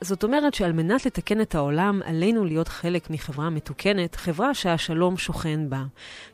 זאת 0.00 0.24
אומרת 0.24 0.54
שעל 0.54 0.72
מנת 0.72 1.06
לתקן 1.06 1.40
את 1.40 1.54
העולם, 1.54 2.00
עלינו 2.04 2.44
להיות 2.44 2.68
חלק 2.68 3.10
מחברה 3.10 3.50
מתוקנת, 3.50 4.16
חברה 4.16 4.54
שהשלום 4.54 5.16
שוכן 5.16 5.70
בה. 5.70 5.84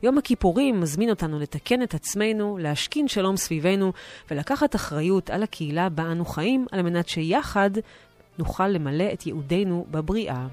יום 0.02 0.18
הכיפורים 0.18 0.80
מזמין 0.80 1.10
אותנו 1.10 1.38
לתקן 1.38 1.82
את 1.82 1.94
עצמנו, 1.94 2.58
להשכין 2.60 3.08
שלום 3.08 3.36
סביבנו, 3.36 3.92
ולקחת 4.30 4.74
אחריות 4.74 5.30
על 5.30 5.42
הקהילה 5.42 5.88
בה 5.88 6.12
אנו 6.12 6.24
חיים, 6.24 6.66
על 6.72 6.82
מנת 6.82 7.08
שיחד 7.08 7.70
נוכל 8.38 8.68
למלא 8.68 9.04
את 9.12 9.26
ייעודנו 9.26 9.86
בבריאה. 9.90 10.46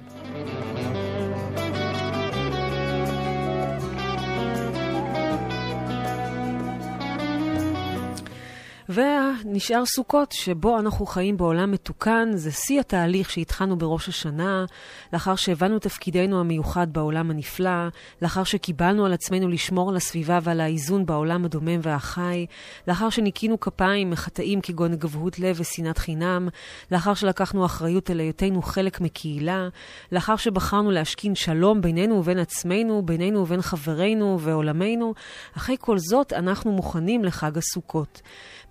ונשאר 8.90 9.86
סוכות, 9.86 10.32
שבו 10.32 10.80
אנחנו 10.80 11.06
חיים 11.06 11.38
בעולם 11.38 11.72
מתוקן, 11.72 12.30
זה 12.36 12.52
שיא 12.52 12.80
התהליך 12.80 13.30
שהתחלנו 13.30 13.78
בראש 13.78 14.10
השנה, 14.10 14.66
לאחר 15.14 15.36
שהבנו 15.36 15.80
תפקידנו 15.80 16.40
המיוחד 16.40 16.88
בעולם 16.94 17.32
הנפלא, 17.32 17.88
לאחר 18.22 18.44
שקיבלנו 18.44 19.06
על 19.06 19.14
עצמנו 19.14 19.48
לשמור 19.48 19.90
על 19.90 19.96
הסביבה 19.96 20.40
ועל 20.44 20.62
האיזון 20.62 21.06
בעולם 21.06 21.46
הדומם 21.46 21.80
והחי, 21.82 22.46
לאחר 22.88 23.10
שניקינו 23.10 23.60
כפיים 23.60 24.10
מחטאים 24.10 24.62
כגון 24.62 24.96
גבהות 24.96 25.40
לב 25.40 25.56
ושנאת 25.60 25.98
חינם, 25.98 26.48
לאחר 26.92 27.14
שלקחנו 27.14 27.66
אחריות 27.66 28.10
על 28.10 28.20
היותנו 28.20 28.62
חלק 28.62 29.02
מקהילה, 29.02 29.68
לאחר 30.12 30.36
שבחרנו 30.36 30.92
להשכין 30.92 31.36
שלום 31.36 31.82
בינינו 31.82 32.16
ובין 32.16 32.40
עצמנו, 32.40 33.02
בינינו 33.06 33.42
ובין 33.42 33.62
חברינו 33.62 34.40
ועולמנו, 34.40 35.14
אחרי 35.58 35.76
כל 35.80 35.98
זאת 35.98 36.34
אנחנו 36.34 36.72
מוכנים 36.72 37.26
לחג 37.26 37.58
הסוכות. 37.58 38.22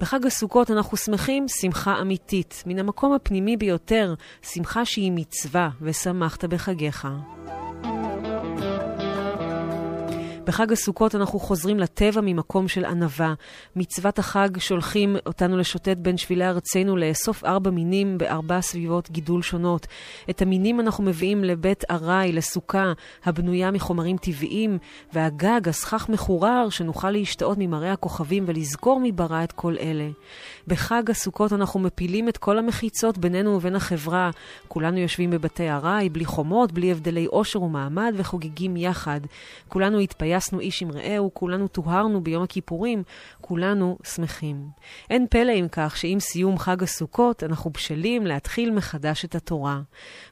בחג 0.08 0.26
הסוכות 0.26 0.70
אנחנו 0.70 0.96
שמחים 0.96 1.48
שמחה 1.48 2.00
אמיתית, 2.00 2.62
מן 2.66 2.78
המקום 2.78 3.12
הפנימי 3.12 3.56
ביותר, 3.56 4.14
שמחה 4.42 4.84
שהיא 4.84 5.12
מצווה, 5.14 5.70
ושמחת 5.80 6.44
בחגיך. 6.44 7.08
בחג 10.48 10.72
הסוכות 10.72 11.14
אנחנו 11.14 11.38
חוזרים 11.38 11.78
לטבע 11.78 12.20
ממקום 12.20 12.68
של 12.68 12.84
ענווה. 12.84 13.34
מצוות 13.76 14.18
החג 14.18 14.48
שולחים 14.58 15.16
אותנו 15.26 15.56
לשוטט 15.56 15.96
בין 15.96 16.16
שבילי 16.16 16.48
ארצנו, 16.48 16.96
לאסוף 16.96 17.44
ארבע 17.44 17.70
מינים 17.70 18.18
בארבע 18.18 18.60
סביבות 18.60 19.10
גידול 19.10 19.42
שונות. 19.42 19.86
את 20.30 20.42
המינים 20.42 20.80
אנחנו 20.80 21.04
מביאים 21.04 21.44
לבית 21.44 21.84
ארעי, 21.90 22.32
לסוכה, 22.32 22.92
הבנויה 23.24 23.70
מחומרים 23.70 24.16
טבעיים, 24.16 24.78
והגג, 25.12 25.68
הסכך 25.68 26.08
מחורר, 26.08 26.68
שנוכל 26.68 27.10
להשתאות 27.10 27.58
ממראה 27.60 27.92
הכוכבים 27.92 28.44
ולזכור 28.46 29.00
מי 29.00 29.12
ברא 29.12 29.44
את 29.44 29.52
כל 29.52 29.76
אלה. 29.80 30.08
בחג 30.66 31.10
הסוכות 31.10 31.52
אנחנו 31.52 31.80
מפילים 31.80 32.28
את 32.28 32.36
כל 32.36 32.58
המחיצות 32.58 33.18
בינינו 33.18 33.50
ובין 33.50 33.76
החברה. 33.76 34.30
כולנו 34.68 34.98
יושבים 34.98 35.30
בבתי 35.30 35.70
ארעי, 35.70 36.08
בלי 36.08 36.24
חומות, 36.24 36.72
בלי 36.72 36.92
הבדלי 36.92 37.24
עושר 37.24 37.62
ומעמד, 37.62 38.14
וחוגגים 38.16 38.76
יחד. 38.76 39.20
כולנו 39.68 39.98
התפייסנו 39.98 40.37
איש 40.60 40.82
עם 40.82 40.90
רעהו, 40.90 41.34
כולנו 41.34 41.68
טוהרנו 41.68 42.20
ביום 42.20 42.42
הכיפורים, 42.42 43.02
כולנו 43.40 43.98
שמחים. 44.04 44.68
אין 45.10 45.26
פלא 45.30 45.52
אם 45.52 45.66
כך 45.72 45.96
שעם 45.96 46.20
סיום 46.20 46.58
חג 46.58 46.82
הסוכות 46.82 47.44
אנחנו 47.44 47.70
בשלים 47.70 48.26
להתחיל 48.26 48.70
מחדש 48.70 49.24
את 49.24 49.34
התורה. 49.34 49.80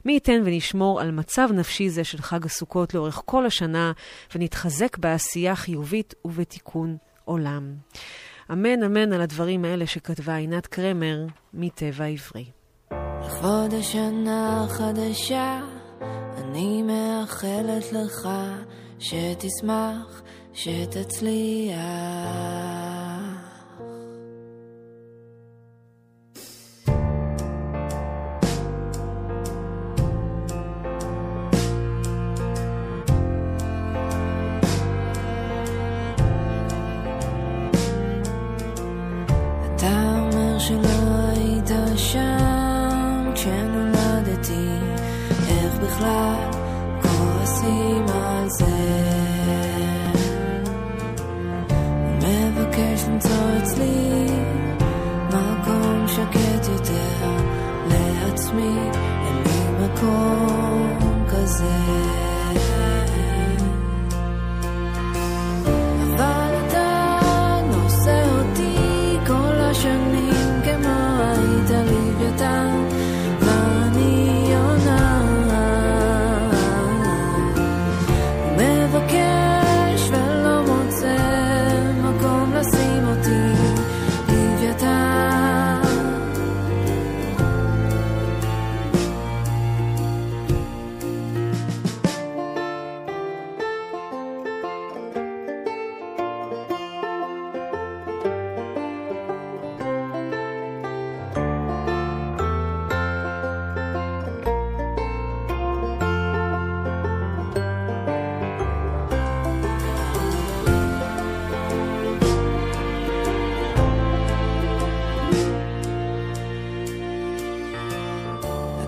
מי 0.05 0.13
ייתן 0.13 0.41
ונשמור 0.45 1.01
על 1.01 1.11
מצב 1.11 1.49
נפשי 1.53 1.89
זה 1.89 2.03
של 2.03 2.21
חג 2.21 2.45
הסוכות 2.45 2.93
לאורך 2.93 3.21
כל 3.25 3.45
השנה, 3.45 3.91
ונתחזק 4.35 4.97
בעשייה 4.97 5.55
חיובית 5.55 6.13
ובתיקון 6.25 6.97
עולם. 7.25 7.73
אמן 8.51 8.83
אמן 8.83 9.13
על 9.13 9.21
הדברים 9.21 9.65
האלה 9.65 9.87
שכתבה 9.87 10.35
עינת 10.35 10.67
קרמר 10.67 11.25
מטבע 11.53 12.05
עברי. 12.05 12.45
לכבוד 13.25 13.73
השנה 13.73 14.63
החדשה, 14.63 15.59
אני 16.37 16.81
מאחלת 16.81 17.91
לך 17.93 18.29
שתשמח, 18.99 20.21
שתצליח. 20.53 21.77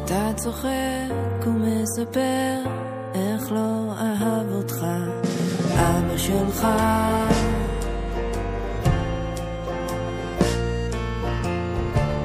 אתה 0.09 0.31
צוחק 0.35 1.47
ומספר 1.47 2.63
איך 3.13 3.51
לא 3.51 3.93
אהב 3.97 4.51
אותך. 4.51 4.85
אבא 5.73 6.17
שלך. 6.17 6.67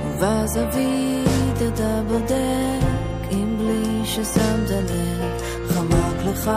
ובזווית 0.08 1.58
אתה 1.74 2.00
בודק 2.08 3.28
אם 3.30 3.56
בלי 3.58 4.04
ששמת 4.04 4.70
לב 4.70 5.42
חמק 5.68 6.24
לך. 6.26 6.50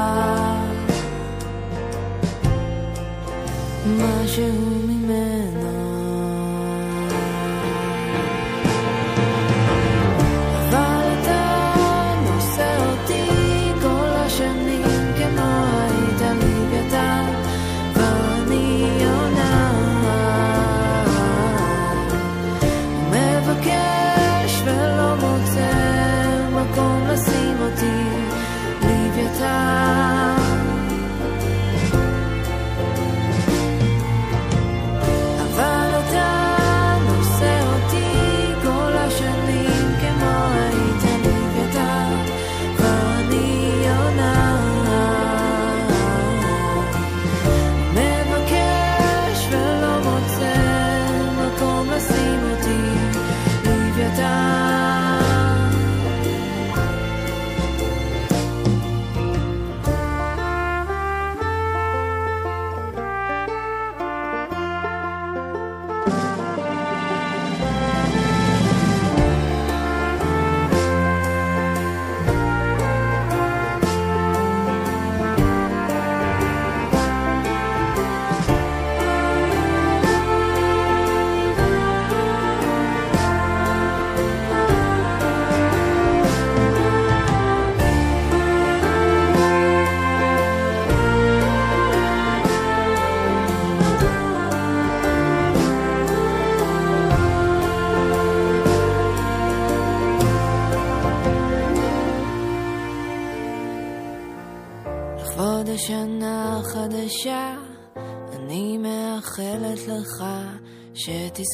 משהו 3.88 4.87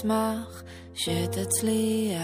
שתשמח, 0.03 0.63
שתצליח. 0.93 2.23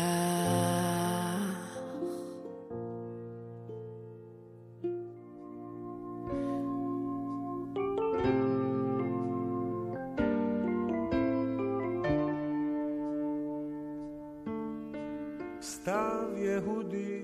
סתיו 15.62 16.30
יהודי 16.36 17.22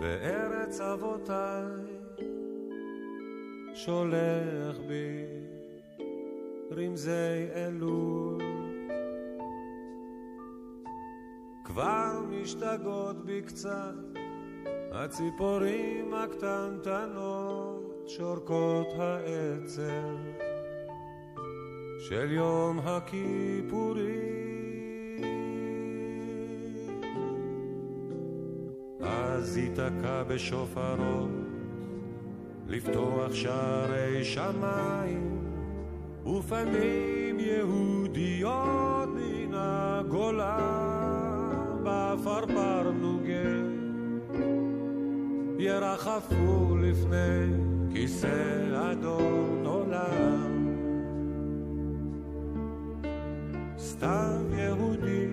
בארץ 0.00 0.80
אבותיי 0.80 1.64
שולח 3.74 4.76
בי 4.88 5.39
רמזי 6.76 7.48
אלול. 7.54 8.42
כבר 11.64 12.20
משתגעות 12.30 13.24
בי 13.24 13.42
הציפורים 14.92 16.14
הקטנטנות 16.14 18.04
שורקות 18.06 18.86
העצב 18.98 20.16
של 21.98 22.32
יום 22.32 22.78
הכיפורים. 22.78 24.30
אז 29.00 29.56
ייתקע 29.56 30.22
בשופרו 30.22 31.26
לפתוח 32.66 33.34
שערי 33.34 34.24
שמיים 34.24 35.39
ופנים 36.26 37.40
יהודיות 37.40 39.08
מן 39.08 39.54
הגולה 39.54 40.58
בעפרפר 41.82 42.90
נוגה. 42.90 43.70
ירחפו 45.58 46.76
לפני 46.76 47.52
כיסא 47.92 48.90
אדון 48.92 49.62
עולם. 49.66 50.76
סתיו 53.78 54.40
יהודי 54.58 55.28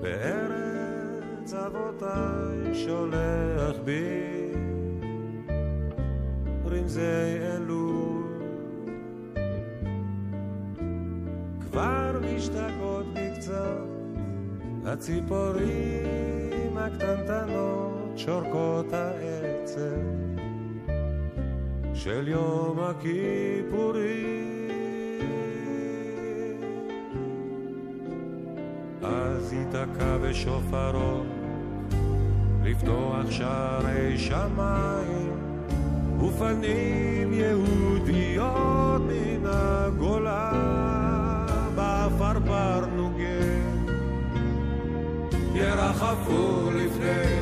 בארץ 0.00 1.54
אבותיי 1.54 2.74
שולח 2.74 3.76
בי. 3.84 4.30
רמזי 6.66 7.00
אלול 7.42 7.69
הציפורים 15.00 16.76
הקטנטנות 16.76 18.12
שורקות 18.16 18.92
העצב 18.92 19.80
של 21.94 22.28
יום 22.28 22.78
הכיפורים. 22.80 24.68
אז 29.02 29.52
ייתקע 29.52 30.18
בשופרו 30.18 31.22
לפתוח 32.62 33.30
שערי 33.30 34.18
שמיים 34.18 35.32
ופנים 36.20 37.32
יהודיות 37.32 39.02
מן 39.02 39.46
הגולה 39.46 39.89
ירחפו 45.80 46.70
לפני 46.70 47.40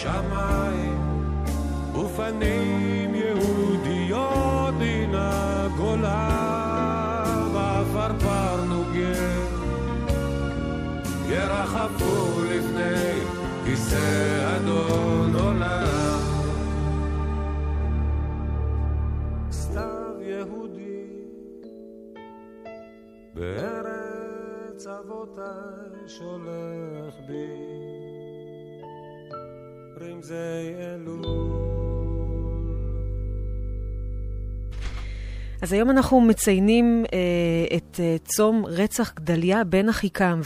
שמיים 0.01 1.25
ופנים 1.95 3.15
יהודיות 3.15 4.73
מן 4.79 5.15
הגולה 5.15 6.29
בעפרפר 7.53 8.63
נוגה 8.65 9.21
ירחפו 11.29 12.43
לפני 12.43 13.13
כיסא 13.65 14.55
אדון 14.55 15.35
עולם. 15.35 16.19
סתיו 19.51 20.21
יהודי 20.21 21.05
בארץ 23.33 24.87
אבותיי 24.87 26.07
שולח 26.07 27.15
בי 27.27 27.80
רמזי 30.01 30.33
אלול 30.79 31.61
אז 35.63 35.73
היום 35.73 35.89
אנחנו 35.89 36.21
מציינים 36.21 37.03
אה, 37.13 37.77
את 37.77 37.99
אה, 37.99 38.15
צום 38.23 38.65
רצח 38.65 39.13
גדליה 39.13 39.63
בן 39.63 39.89
אחיקם, 39.89 40.39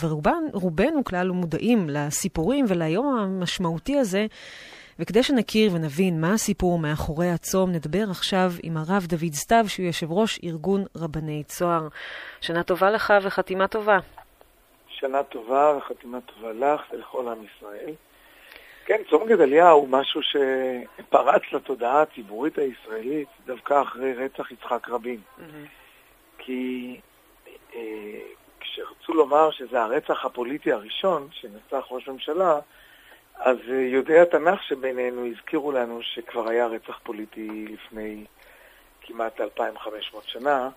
ורובנו 0.53 1.03
כלל 1.03 1.31
מודעים 1.31 1.89
לסיפורים 1.89 2.65
וליום 2.67 3.17
המשמעותי 3.17 3.97
הזה. 3.97 4.25
וכדי 4.99 5.23
שנכיר 5.23 5.71
ונבין 5.73 6.21
מה 6.21 6.33
הסיפור 6.33 6.79
מאחורי 6.79 7.29
הצום, 7.29 7.71
נדבר 7.71 8.03
עכשיו 8.11 8.51
עם 8.63 8.77
הרב 8.77 9.05
דוד 9.09 9.33
סתיו, 9.33 9.65
שהוא 9.67 9.85
יושב 9.85 10.11
ראש 10.11 10.39
ארגון 10.43 10.83
רבני 10.97 11.43
צוהר. 11.43 11.87
שנה 12.41 12.63
טובה 12.63 12.91
לך 12.91 13.13
וחתימה 13.23 13.67
טובה. 13.67 13.97
שנה 14.87 15.23
טובה 15.23 15.77
וחתימה 15.77 16.17
טובה 16.21 16.53
לך 16.53 16.81
ולכל 16.93 17.27
עם 17.27 17.37
ישראל. 17.43 17.93
כן, 18.85 19.01
צום 19.09 19.27
גדליה 19.27 19.69
הוא 19.69 19.87
משהו 19.89 20.21
שפרץ 20.23 21.41
לתודעה 21.51 22.01
הציבורית 22.01 22.57
הישראלית 22.57 23.27
דווקא 23.45 23.81
אחרי 23.81 24.13
רצח 24.13 24.51
יצחק 24.51 24.89
רבין. 24.89 25.19
כי 26.37 26.99
אה, 27.75 28.19
כשרצו 28.59 29.13
לומר 29.13 29.51
שזה 29.51 29.81
הרצח 29.81 30.25
הפוליטי 30.25 30.71
הראשון 30.71 31.27
שנרצח 31.31 31.85
ראש 31.91 32.07
ממשלה, 32.07 32.59
אז 33.35 33.57
אה, 33.69 33.75
יודעי 33.75 34.19
התנ"ך 34.19 34.63
שבינינו 34.63 35.25
הזכירו 35.27 35.71
לנו 35.71 35.99
שכבר 36.03 36.49
היה 36.49 36.67
רצח 36.67 36.99
פוליטי 37.03 37.65
לפני 37.69 38.25
כמעט 39.01 39.41
2,500 39.41 40.23
שנה, 40.27 40.69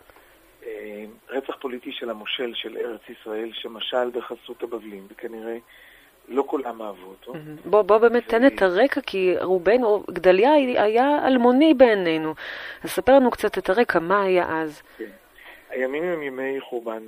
אה, 0.66 1.04
רצח 1.28 1.56
פוליטי 1.60 1.92
של 1.92 2.10
המושל 2.10 2.54
של 2.54 2.76
ארץ 2.76 3.00
ישראל 3.08 3.50
שמשל 3.52 4.10
בחסות 4.10 4.62
הבבלים, 4.62 5.06
וכנראה 5.10 5.56
לא 6.28 6.44
כולם 6.46 6.82
אהבו 6.82 7.06
אותו. 7.06 7.32
בוא, 7.64 7.82
בוא 7.82 7.98
באמת 7.98 8.28
תן 8.28 8.46
את 8.46 8.62
הרקע, 8.62 9.00
כי 9.00 9.34
רובנו, 9.42 10.04
גדליה 10.10 10.52
היה 10.54 11.26
אלמוני 11.26 11.74
בעינינו. 11.74 12.34
אז 12.84 12.90
ספר 12.90 13.12
לנו 13.12 13.30
קצת 13.30 13.58
את 13.58 13.70
הרקע, 13.70 13.98
מה 13.98 14.22
היה 14.22 14.60
אז. 14.62 14.82
כן. 14.98 15.04
הימים 15.70 16.04
הם 16.04 16.22
ימי 16.22 16.60
חורבן 16.60 17.02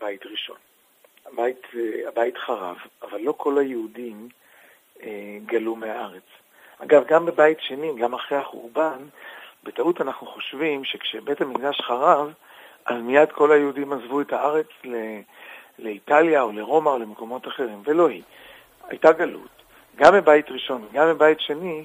בית 0.00 0.26
ראשון. 0.26 0.56
הבית, 1.26 1.66
אה, 1.74 2.08
הבית 2.08 2.38
חרב, 2.38 2.76
אבל 3.02 3.20
לא 3.20 3.34
כל 3.36 3.58
היהודים 3.58 4.28
אה, 5.02 5.08
גלו 5.46 5.76
מהארץ. 5.76 6.22
אגב, 6.78 7.06
גם 7.06 7.26
בבית 7.26 7.58
שני, 7.60 7.92
גם 7.98 8.14
אחרי 8.14 8.38
החורבן, 8.38 8.98
בטעות 9.64 10.00
אנחנו 10.00 10.26
חושבים 10.26 10.84
שכשבית 10.84 11.40
המקדש 11.40 11.80
חרב, 11.80 12.32
אז 12.86 13.02
מיד 13.02 13.32
כל 13.32 13.52
היהודים 13.52 13.92
עזבו 13.92 14.20
את 14.20 14.32
הארץ 14.32 14.66
ל... 14.84 14.96
לאיטליה 15.78 16.42
או 16.42 16.52
לרומא 16.52 16.88
או 16.88 16.98
למקומות 16.98 17.48
אחרים, 17.48 17.82
ולא 17.84 18.08
היא. 18.08 18.22
הייתה 18.88 19.12
גלות. 19.12 19.48
גם 19.96 20.14
בבית 20.14 20.50
ראשון, 20.50 20.86
גם 20.92 21.08
בבית 21.08 21.40
שני, 21.40 21.84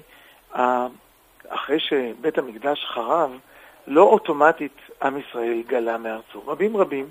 אחרי 1.48 1.80
שבית 1.80 2.38
המקדש 2.38 2.84
חרב, 2.84 3.38
לא 3.86 4.02
אוטומטית 4.02 4.76
עם 5.02 5.18
ישראל 5.18 5.62
גלה 5.66 5.98
מארצו. 5.98 6.42
רבים 6.46 6.76
רבים, 6.76 7.10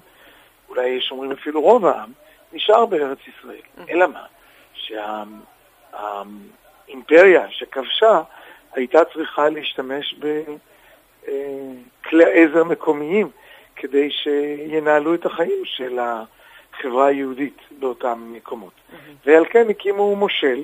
אולי 0.70 0.88
יש 0.88 1.12
אומרים 1.12 1.32
אפילו 1.32 1.62
רוב 1.62 1.86
העם, 1.86 2.12
נשאר 2.54 2.86
בארץ 2.86 3.18
ישראל. 3.28 3.62
אלא 3.90 4.08
מה? 4.08 4.26
שהאימפריה 5.94 7.52
שכבשה 7.52 8.22
הייתה 8.74 9.06
צריכה 9.06 9.50
להשתמש 9.50 10.16
בכלי 11.24 12.26
עזר 12.34 12.64
מקומיים 12.64 13.30
כדי 13.76 14.12
שינהלו 14.12 15.14
את 15.14 15.26
החיים 15.26 15.62
של 15.66 16.00
החברה 16.80 17.08
היהודית 17.08 17.58
באותם 17.80 18.34
מקומות. 18.34 18.74
ועל 19.26 19.46
כן 19.46 19.70
הקימו 19.70 20.16
מושל, 20.16 20.64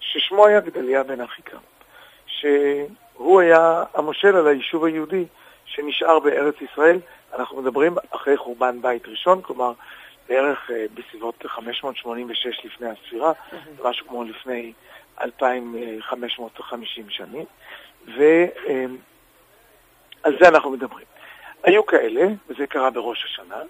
ששמו 0.00 0.46
היה 0.46 0.60
גדליה 0.60 1.02
בן 1.02 1.20
אחיקם, 1.20 1.58
שהוא 2.26 3.40
היה 3.40 3.84
המושל 3.94 4.36
על 4.36 4.46
היישוב 4.46 4.84
היהודי 4.84 5.24
שנשאר 5.64 6.18
בארץ 6.18 6.54
ישראל. 6.60 6.98
אנחנו 7.34 7.62
מדברים 7.62 7.96
אחרי 8.10 8.36
חורבן 8.36 8.82
בית 8.82 9.08
ראשון, 9.08 9.42
כלומר 9.42 9.72
בערך 10.28 10.70
אה, 10.70 10.84
בסביבות 10.94 11.44
586 11.46 12.64
לפני 12.64 12.88
הספירה, 12.88 13.32
משהו 13.84 14.06
כמו 14.08 14.24
לפני 14.24 14.72
2,550 15.20 17.10
שנים, 17.10 17.44
ועל 18.06 18.96
זה 20.40 20.48
אנחנו 20.48 20.70
מדברים. 20.70 21.06
היו 21.62 21.86
כאלה, 21.86 22.26
וזה 22.48 22.66
קרה 22.66 22.90
בראש 22.90 23.24
השנה, 23.24 23.62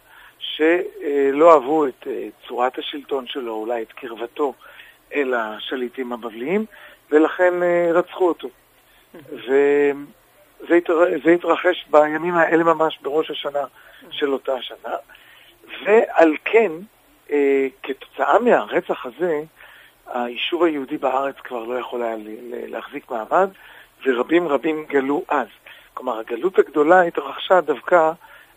שלא 0.59 1.55
אהבו 1.55 1.87
את 1.87 2.07
אה, 2.07 2.29
צורת 2.49 2.79
השלטון 2.79 3.27
שלו, 3.27 3.55
אולי 3.55 3.83
את 3.83 3.93
קרבתו 3.93 4.55
אל 5.15 5.35
השליטים 5.35 6.13
הבבליים, 6.13 6.65
ולכן 7.11 7.63
אה, 7.63 7.91
רצחו 7.93 8.29
אותו. 8.29 8.49
וזה 10.61 11.31
התרחש 11.35 11.87
בימים 11.91 12.35
האלה 12.35 12.65
ממש 12.65 12.99
בראש 13.03 13.31
השנה 13.31 13.65
של 14.11 14.33
אותה 14.33 14.55
השנה, 14.55 14.95
ועל 15.85 16.37
כן, 16.45 16.73
אה, 17.31 17.67
כתוצאה 17.83 18.39
מהרצח 18.39 19.07
הזה, 19.07 19.41
היישוב 20.07 20.63
היהודי 20.63 20.97
בארץ 20.99 21.35
כבר 21.45 21.65
לא 21.65 21.79
יכול 21.79 22.03
היה 22.03 22.17
להחזיק 22.69 23.11
מעמד, 23.11 23.51
ורבים 24.07 24.49
רבים 24.49 24.85
גלו 24.89 25.25
אז. 25.29 25.47
כלומר, 25.95 26.19
הגלות 26.19 26.59
הגדולה 26.59 27.03
התרחשה 27.03 27.61
דווקא 27.61 28.13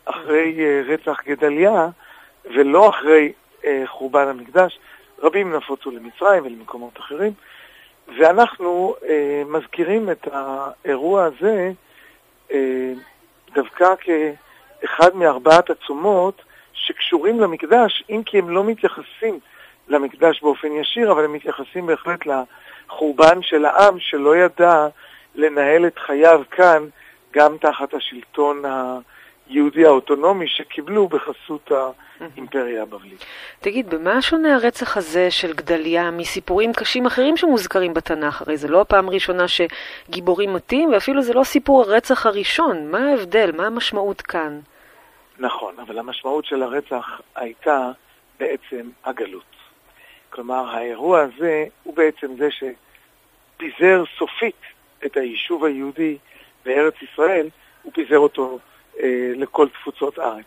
אחרי 0.06 0.56
uh, 0.58 0.91
רצח 0.91 1.24
גדליה, 1.26 1.88
ולא 2.45 2.89
אחרי 2.89 3.32
uh, 3.62 3.66
חורבן 3.86 4.28
המקדש. 4.28 4.80
רבים 5.20 5.56
נפוצו 5.56 5.91
למצרים 5.91 6.45
ולמקומות 6.45 6.97
אחרים, 6.99 7.34
ואנחנו 8.18 8.95
uh, 8.99 9.06
מזכירים 9.47 10.12
את 10.12 10.28
האירוע 10.32 11.24
הזה 11.24 11.72
uh, 12.49 12.54
דווקא 13.54 13.93
כאחד 14.02 15.16
מארבעת 15.16 15.70
הצומות 15.70 16.41
שקשורים 16.74 17.39
למקדש, 17.39 18.04
אם 18.10 18.22
כי 18.26 18.39
הם 18.39 18.49
לא 18.49 18.64
מתייחסים 18.64 19.39
למקדש 19.88 20.41
באופן 20.41 20.72
ישיר, 20.72 21.12
אבל 21.12 21.24
הם 21.26 21.34
מתייחסים 21.34 21.86
בהחלט 21.86 22.20
לחורבן 22.26 23.41
של 23.41 23.66
העם 23.66 23.99
שלא 23.99 24.36
ידע 24.36 24.88
לנהל 25.36 25.88
את 25.88 25.99
חייו 25.99 26.41
כאן 26.52 26.86
גם 27.34 27.58
תחת 27.58 27.93
השלטון 27.93 28.64
היהודי 29.52 29.86
האוטונומי 29.86 30.47
שקיבלו 30.47 31.08
בחסות 31.08 31.72
האימפריה 32.20 32.82
הבבלית. 32.82 33.26
תגיד, 33.60 33.89
במה 33.89 34.22
שונה 34.22 34.56
הרצח 34.56 34.97
הזה 34.97 35.32
של 35.32 35.54
גדליה 35.54 36.12
מסיפורים 36.12 36.74
קשים 36.74 37.06
אחרים 37.06 37.38
שמוזכרים 37.38 37.93
בתנ"ך? 37.93 38.41
הרי 38.41 38.58
זה 38.58 38.68
לא 38.68 38.82
הפעם 38.82 39.08
הראשונה 39.08 39.45
שגיבורים 39.47 40.54
מתים, 40.54 40.91
ואפילו 40.93 41.22
זה 41.22 41.34
לא 41.34 41.43
סיפור 41.43 41.82
הרצח 41.82 42.26
הראשון. 42.26 42.91
מה 42.91 43.10
ההבדל? 43.10 43.52
מה 43.58 43.68
המשמעות 43.68 44.22
כאן? 44.22 44.60
נכון, 45.39 45.76
אבל 45.80 45.99
המשמעות 45.99 46.45
של 46.45 46.64
הרצח 46.64 47.22
הייתה 47.36 47.91
בעצם 48.39 48.89
הגלות. 49.06 49.43
כלומר, 50.30 50.70
האירוע 50.70 51.22
הזה 51.22 51.66
הוא 51.84 51.95
בעצם 51.95 52.28
זה 52.38 52.49
שפיזר 52.52 54.04
סופית 54.18 54.62
את 55.06 55.18
היישוב 55.18 55.66
היהודי 55.66 56.18
בארץ 56.66 56.93
ישראל, 57.02 57.49
הוא 57.82 57.93
פיזר 57.93 58.18
אותו 58.18 58.60
לכל 59.36 59.68
תפוצות 59.70 60.20
הארץ. 60.20 60.46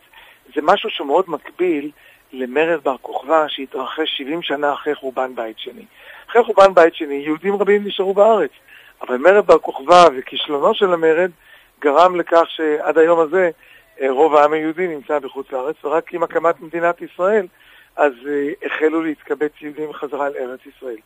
זה 0.54 0.60
משהו 0.62 0.90
שמאוד 0.90 1.24
מקביל 1.28 1.90
למרד 2.32 2.80
בר 2.82 2.96
כוכבא 3.02 3.48
שהתרחש 3.48 4.18
70 4.18 4.42
שנה 4.42 4.72
אחרי 4.72 4.94
חורבן 4.94 5.34
בית 5.34 5.58
שני. 5.58 5.84
אחרי 6.30 6.44
חורבן 6.44 6.74
בית 6.74 6.94
שני 6.94 7.14
יהודים 7.14 7.54
רבים 7.54 7.84
נשארו 7.84 8.14
בארץ, 8.14 8.50
אבל 9.02 9.16
מרד 9.16 9.46
בר 9.46 9.58
כוכבא 9.58 10.08
וכישלונו 10.16 10.74
של 10.74 10.92
המרד 10.92 11.30
גרם 11.80 12.16
לכך 12.16 12.44
שעד 12.48 12.98
היום 12.98 13.20
הזה 13.20 13.50
אה, 14.00 14.10
רוב 14.10 14.34
העם 14.34 14.52
היהודי 14.52 14.88
נמצא 14.88 15.18
בחוץ 15.18 15.52
לארץ, 15.52 15.76
ורק 15.84 16.14
עם 16.14 16.22
הקמת 16.22 16.60
מדינת 16.60 17.02
ישראל 17.02 17.46
אז 17.96 18.12
אה, 18.28 18.66
החלו 18.66 19.02
להתקבץ 19.02 19.52
יהודים 19.60 19.92
חזרה 19.92 20.28
לארץ 20.28 20.60
ישראל. 20.76 20.96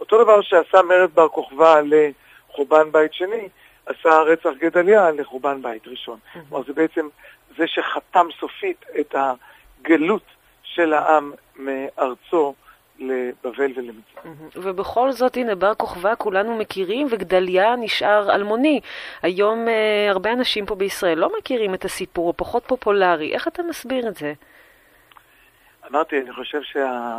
אותו 0.00 0.24
דבר 0.24 0.40
שעשה 0.40 0.82
מרד 0.82 1.10
בר 1.14 1.28
כוכבא 1.28 1.80
לחורבן 1.84 2.92
בית 2.92 3.14
שני, 3.14 3.48
עשה 3.86 4.20
רצח 4.22 4.50
גדליה 4.58 5.10
לחורבן 5.10 5.62
בית 5.62 5.88
ראשון. 5.88 6.18
כלומר, 6.32 6.64
זה 6.66 6.72
בעצם 6.72 7.08
זה 7.56 7.66
שחתם 7.66 8.26
סופית 8.40 8.84
את 9.00 9.14
הגלות 9.14 10.22
של 10.62 10.92
העם 10.92 11.32
מארצו 11.56 12.54
לבבל 12.98 13.72
ולמצרים. 13.76 14.34
ובכל 14.54 15.12
זאת, 15.12 15.36
הנה, 15.36 15.54
בר 15.54 15.74
כוכבא 15.74 16.14
כולנו 16.18 16.56
מכירים, 16.56 17.06
וגדליה 17.10 17.76
נשאר 17.76 18.34
אלמוני. 18.34 18.80
היום 19.22 19.68
אה, 19.68 20.10
הרבה 20.10 20.32
אנשים 20.32 20.66
פה 20.66 20.74
בישראל 20.74 21.18
לא 21.18 21.30
מכירים 21.38 21.74
את 21.74 21.84
הסיפור, 21.84 22.26
הוא 22.26 22.34
פחות 22.36 22.64
פופולרי. 22.66 23.34
איך 23.34 23.48
אתה 23.48 23.62
מסביר 23.62 24.08
את 24.08 24.16
זה? 24.16 24.32
אמרתי, 25.90 26.20
אני 26.20 26.32
חושב 26.32 26.62
שה... 26.62 27.18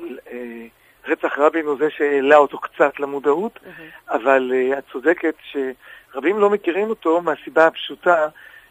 אה, 0.00 0.66
רצח 1.06 1.38
רבין 1.38 1.66
הוא 1.66 1.76
זה 1.78 1.90
שהעלה 1.90 2.36
אותו 2.36 2.58
קצת 2.58 3.00
למודעות, 3.00 3.56
mm-hmm. 3.56 4.12
אבל 4.14 4.52
uh, 4.52 4.78
את 4.78 4.84
צודקת 4.92 5.34
שרבים 5.42 6.38
לא 6.38 6.50
מכירים 6.50 6.90
אותו 6.90 7.20
מהסיבה 7.22 7.66
הפשוטה 7.66 8.28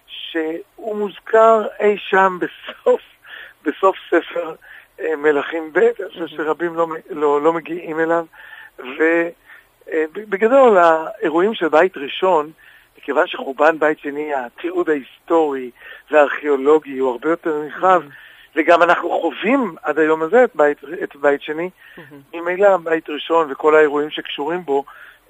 שהוא 0.08 0.98
מוזכר 0.98 1.68
אי 1.80 1.98
שם 1.98 2.38
בסוף, 2.42 3.02
בסוף 3.66 3.96
ספר 4.10 4.56
uh, 5.00 5.04
מלכים 5.18 5.74
ב', 5.74 5.78
אני 5.78 6.10
חושב 6.10 6.28
שרבים 6.28 6.76
לא, 6.76 6.88
לא, 7.10 7.42
לא 7.42 7.54
מגיעים 7.54 8.00
אליו, 8.00 8.26
ובגדול 8.80 10.78
uh, 10.78 10.82
האירועים 10.82 11.54
של 11.54 11.68
בית 11.68 11.98
ראשון, 11.98 12.52
מכיוון 12.98 13.28
שחורבן 13.28 13.80
בית 13.80 14.00
שני, 14.00 14.34
התיעוד 14.34 14.90
ההיסטורי 14.90 15.72
והארכיאולוגי 16.12 16.98
הוא 16.98 17.12
הרבה 17.12 17.30
יותר 17.30 17.62
נרחב, 17.64 18.02
mm-hmm. 18.02 18.33
וגם 18.56 18.84
אנחנו 18.84 19.10
חווים 19.22 19.76
עד 19.84 20.00
היום 20.00 20.22
הזה 20.22 20.44
את 20.44 20.56
בית, 20.56 20.78
את 21.04 21.16
בית 21.16 21.42
שני. 21.42 21.70
ממילא 22.34 22.78
בית 22.78 23.10
ראשון 23.10 23.52
וכל 23.52 23.76
האירועים 23.76 24.10
שקשורים 24.10 24.66
בו 24.66 24.84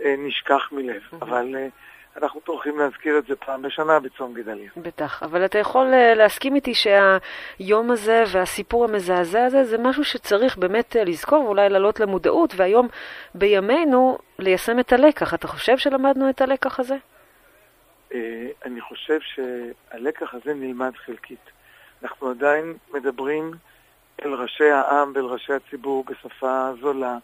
אה, 0.04 0.16
נשכח 0.18 0.70
מלב. 0.72 1.02
אבל 1.22 1.56
אה, 1.56 1.68
אנחנו 2.18 2.40
טורחים 2.40 2.80
להזכיר 2.80 3.18
את 3.18 3.26
זה 3.26 3.36
פעם 3.36 3.62
בשנה 3.62 4.00
בצום 4.00 4.34
גדליה. 4.34 4.70
בטח, 4.78 5.24
אבל 5.24 5.46
אתה 5.46 5.58
יכול 5.58 5.94
אה, 5.94 6.14
להסכים 6.14 6.56
איתי 6.56 6.74
שהיום 6.74 7.92
הזה 7.92 8.24
והסיפור 8.32 8.84
המזעזע 8.86 9.46
הזה 9.46 9.64
זה 9.64 9.78
משהו 9.78 10.04
שצריך 10.04 10.58
באמת 10.58 10.96
לזכור 11.06 11.46
ואולי 11.46 11.70
לעלות 11.70 12.00
למודעות, 12.00 12.54
והיום 12.56 12.88
בימינו 13.36 14.18
ליישם 14.40 14.80
את 14.80 14.94
הלקח. 14.94 15.34
אתה 15.34 15.48
חושב 15.48 15.78
שלמדנו 15.78 16.30
את 16.30 16.42
הלקח 16.42 16.80
הזה? 16.80 16.96
אני 18.66 18.82
חושב 18.82 19.20
שהלקח 19.22 20.34
הזה 20.34 20.54
נלמד 20.54 20.92
חלקית. 21.06 21.53
אנחנו 22.04 22.30
עדיין 22.30 22.74
מדברים 22.94 23.52
אל 24.26 24.34
ראשי 24.34 24.70
העם 24.70 25.12
ואל 25.16 25.26
ראשי 25.26 25.54
הציבור 25.54 26.04
בשפה 26.04 26.72
זולה, 26.82 27.18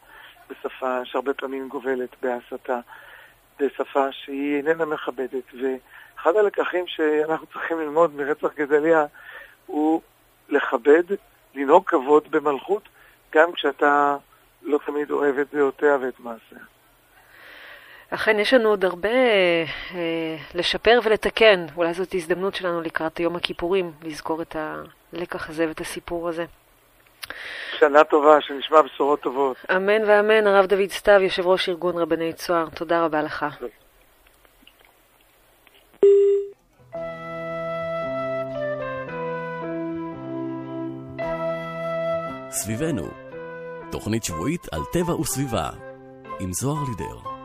בשפה 0.50 1.06
שהרבה 1.06 1.34
פעמים 1.34 1.68
גובלת 1.68 2.10
בהסתה, 2.22 2.80
בשפה 3.60 4.12
שהיא 4.12 4.58
איננה 4.58 4.86
מכבדת. 4.86 5.44
ואחד 5.54 6.36
הלקחים 6.36 6.88
שאנחנו 6.88 7.48
צריכים 7.48 7.80
ללמוד 7.80 8.16
מרצח 8.16 8.54
גדליה 8.56 9.06
הוא 9.66 10.02
לכבד, 10.50 11.04
לנהוג 11.56 11.86
כבוד 11.86 12.32
במלכות, 12.32 12.90
גם 13.32 13.52
כשאתה 13.52 14.18
לא 14.62 14.80
תמיד 14.86 15.12
אוהב 15.12 15.38
את 15.38 15.54
דעותיה 15.54 15.98
ואת 16.02 16.20
מעשיה. 16.20 16.60
אכן, 18.10 18.40
יש 18.40 18.54
לנו 18.54 18.70
עוד 18.70 18.86
הרבה 18.86 19.10
אה, 19.10 19.66
לשפר 20.56 21.00
ולתקן. 21.04 21.66
אולי 21.76 21.94
זאת 21.94 22.14
הזדמנות 22.14 22.56
שלנו 22.56 22.82
לקראת 22.82 23.20
יום 23.20 23.36
הכיפורים, 23.36 23.92
לזכור 24.04 24.42
את 24.42 24.56
הלקח 24.56 25.50
הזה 25.50 25.68
ואת 25.68 25.82
הסיפור 25.82 26.30
הזה. 26.30 26.46
שנה 27.80 28.04
טובה, 28.04 28.42
שנשמע 28.42 28.82
בשורות 28.82 29.22
טובות. 29.22 29.58
אמן 29.76 30.04
ואמן, 30.08 30.48
הרב 30.48 30.66
דוד 30.66 30.90
סתיו, 30.90 31.22
יושב 31.22 31.48
ראש 31.48 31.70
ארגון 31.70 31.98
רבני 31.98 32.34
צוהר, 32.34 32.66
תודה 32.76 33.06
רבה 33.06 33.22
לך. 33.22 33.46
סביבנו, 42.52 43.08
תוכנית 43.92 44.24
שבועית 44.24 44.74
על 44.74 44.82
טבע 44.94 45.14
וסביבה, 45.14 45.70
עם 46.40 46.54
זוהר 46.54 46.84
לידר. 46.90 47.39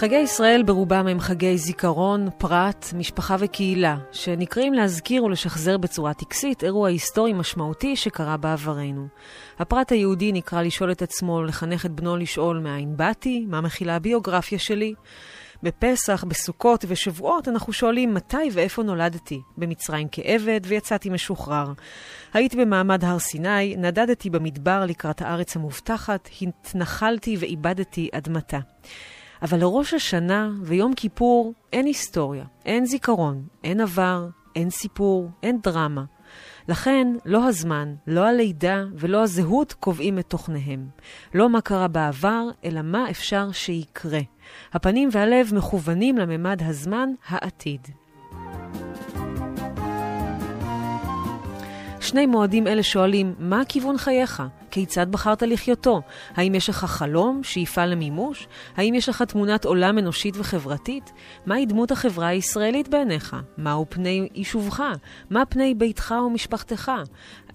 חגי 0.00 0.16
ישראל 0.16 0.62
ברובם 0.62 1.06
הם 1.06 1.20
חגי 1.20 1.58
זיכרון, 1.58 2.28
פרט, 2.38 2.86
משפחה 2.94 3.36
וקהילה, 3.38 3.96
שנקראים 4.12 4.74
להזכיר 4.74 5.24
ולשחזר 5.24 5.78
בצורה 5.78 6.14
טקסית 6.14 6.64
אירוע 6.64 6.88
היסטורי 6.88 7.32
משמעותי 7.32 7.96
שקרה 7.96 8.36
בעברנו. 8.36 9.06
הפרט 9.58 9.92
היהודי 9.92 10.32
נקרא 10.32 10.62
לשאול 10.62 10.92
את 10.92 11.02
עצמו, 11.02 11.42
לחנך 11.42 11.86
את 11.86 11.90
בנו 11.90 12.16
לשאול 12.16 12.58
מאין 12.58 12.96
באתי, 12.96 13.44
מה 13.48 13.60
מכילה 13.60 13.96
הביוגרפיה 13.96 14.58
שלי. 14.58 14.94
בפסח, 15.62 16.24
בסוכות 16.28 16.84
ובשבועות 16.84 17.48
אנחנו 17.48 17.72
שואלים 17.72 18.14
מתי 18.14 18.48
ואיפה 18.52 18.82
נולדתי. 18.82 19.40
במצרים 19.56 20.08
כעבד 20.12 20.60
ויצאתי 20.64 21.10
משוחרר. 21.10 21.72
הייתי 22.32 22.56
במעמד 22.56 23.04
הר 23.04 23.18
סיני, 23.18 23.76
נדדתי 23.76 24.30
במדבר 24.30 24.84
לקראת 24.84 25.22
הארץ 25.22 25.56
המובטחת, 25.56 26.28
התנחלתי 26.42 27.36
ואיבדתי 27.40 28.08
אדמתה. 28.12 28.58
אבל 29.42 29.58
לראש 29.58 29.94
השנה 29.94 30.50
ויום 30.62 30.94
כיפור 30.94 31.54
אין 31.72 31.86
היסטוריה, 31.86 32.44
אין 32.66 32.86
זיכרון, 32.86 33.42
אין 33.64 33.80
עבר, 33.80 34.28
אין 34.56 34.70
סיפור, 34.70 35.28
אין 35.42 35.60
דרמה. 35.62 36.04
לכן, 36.68 37.08
לא 37.24 37.48
הזמן, 37.48 37.94
לא 38.06 38.26
הלידה 38.26 38.84
ולא 38.94 39.22
הזהות 39.22 39.72
קובעים 39.72 40.18
את 40.18 40.26
תוכניהם. 40.26 40.88
לא 41.34 41.50
מה 41.50 41.60
קרה 41.60 41.88
בעבר, 41.88 42.48
אלא 42.64 42.82
מה 42.82 43.10
אפשר 43.10 43.52
שיקרה. 43.52 44.20
הפנים 44.72 45.08
והלב 45.12 45.54
מכוונים 45.54 46.18
לממד 46.18 46.62
הזמן, 46.62 47.08
העתיד. 47.28 47.88
שני 52.00 52.26
מועדים 52.26 52.66
אלה 52.66 52.82
שואלים, 52.82 53.34
מה 53.38 53.62
כיוון 53.68 53.98
חייך? 53.98 54.42
כיצד 54.70 55.12
בחרת 55.12 55.42
לחיותו? 55.42 56.02
האם 56.34 56.54
יש 56.54 56.68
לך 56.68 56.84
חלום, 56.84 57.40
שאיפה 57.44 57.86
למימוש? 57.86 58.46
האם 58.76 58.94
יש 58.94 59.08
לך 59.08 59.22
תמונת 59.22 59.64
עולם 59.64 59.98
אנושית 59.98 60.34
וחברתית? 60.36 61.12
מהי 61.46 61.66
דמות 61.66 61.90
החברה 61.90 62.26
הישראלית 62.26 62.88
בעיניך? 62.88 63.36
מהו 63.58 63.86
פני 63.88 64.28
יישובך? 64.34 64.82
מה 65.30 65.46
פני 65.46 65.74
ביתך 65.74 66.14
ומשפחתך? 66.26 66.92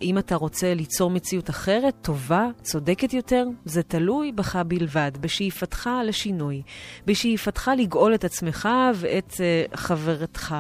האם 0.02 0.18
אתה 0.18 0.36
רוצה 0.36 0.74
ליצור 0.74 1.10
מציאות 1.10 1.50
אחרת, 1.50 1.96
טובה, 2.02 2.48
צודקת 2.62 3.14
יותר? 3.14 3.46
זה 3.66 3.84
תלוי 3.84 4.32
בך 4.32 4.56
בלבד, 4.56 5.12
בשאיפתך 5.22 5.90
לשינוי, 6.06 6.62
בשאיפתך 7.06 7.72
לגאול 7.78 8.16
את 8.16 8.24
עצמך 8.24 8.70
ואת 8.96 9.32
uh, 9.32 9.78
חברתך. 9.78 10.56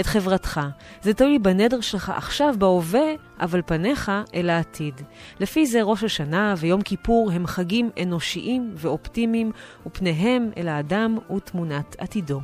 את 0.00 0.06
חברתך. 0.06 0.60
זה 1.02 1.14
תלוי 1.14 1.38
בנדר 1.38 1.80
שלך 1.80 2.12
עכשיו, 2.16 2.54
בהווה, 2.58 3.12
אבל 3.40 3.62
פניך 3.66 4.12
אל 4.34 4.50
העתיד. 4.50 5.00
לפי 5.40 5.66
זה 5.66 5.82
ראש 5.82 6.04
השנה 6.04 6.54
ויום 6.58 6.82
כיפור 6.82 7.30
הם 7.32 7.46
חגים 7.46 7.90
אנושיים 8.02 8.72
ואופטימיים, 8.76 9.52
ופניהם 9.86 10.50
אל 10.56 10.68
האדם 10.68 11.18
ותמונת 11.36 11.96
עתידו. 11.98 12.40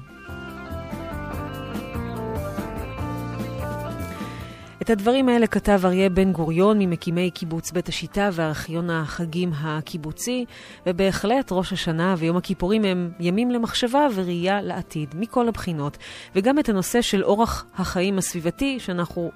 את 4.89 4.93
הדברים 4.93 5.29
האלה 5.29 5.47
כתב 5.47 5.81
אריה 5.85 6.11
בן 6.11 6.33
גוריון 6.33 6.79
ממקימי 6.79 7.31
קיבוץ 7.31 7.73
בית 7.73 7.89
השיטה 7.89 8.31
וארכיון 8.33 8.91
החגים 8.91 9.53
הקיבוצי, 9.55 10.45
ובהחלט 10.87 11.53
ראש 11.53 11.73
השנה 11.73 12.15
ויום 12.19 12.37
הכיפורים 12.37 12.85
הם 12.85 13.11
ימים 13.21 13.51
למחשבה 13.51 14.07
וראייה 14.15 14.63
לעתיד, 14.63 15.15
מכל 15.19 15.49
הבחינות. 15.49 15.99
וגם 16.35 16.59
את 16.59 16.69
הנושא 16.69 17.03
של 17.03 17.25
אורח 17.25 17.67
החיים 17.75 18.19
הסביבתי 18.19 18.81
שאנחנו 18.81 19.31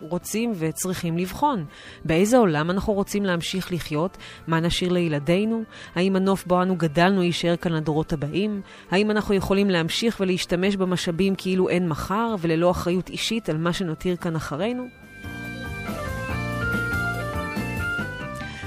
רוצים 0.00 0.52
וצריכים 0.58 1.18
לבחון. 1.18 1.64
באיזה 2.04 2.36
עולם 2.36 2.70
אנחנו 2.70 2.92
רוצים 2.92 3.24
להמשיך 3.24 3.72
לחיות? 3.72 4.16
מה 4.46 4.60
נשאיר 4.60 4.92
לילדינו? 4.92 5.62
האם 5.94 6.16
הנוף 6.16 6.46
בו 6.46 6.62
אנו 6.62 6.76
גדלנו 6.76 7.22
יישאר 7.22 7.56
כאן 7.56 7.72
לדורות 7.72 8.12
הבאים? 8.12 8.60
האם 8.90 9.10
אנחנו 9.10 9.34
יכולים 9.34 9.70
להמשיך 9.70 10.16
ולהשתמש 10.20 10.76
במשאבים 10.76 11.34
כאילו 11.34 11.68
אין 11.68 11.88
מחר 11.88 12.34
וללא 12.40 12.70
אחריות 12.70 13.08
אישית 13.08 13.48
על 13.48 13.58
מה 13.58 13.72
שנותיר 13.72 14.16
כאן 14.16 14.36
אחרינו? 14.36 14.86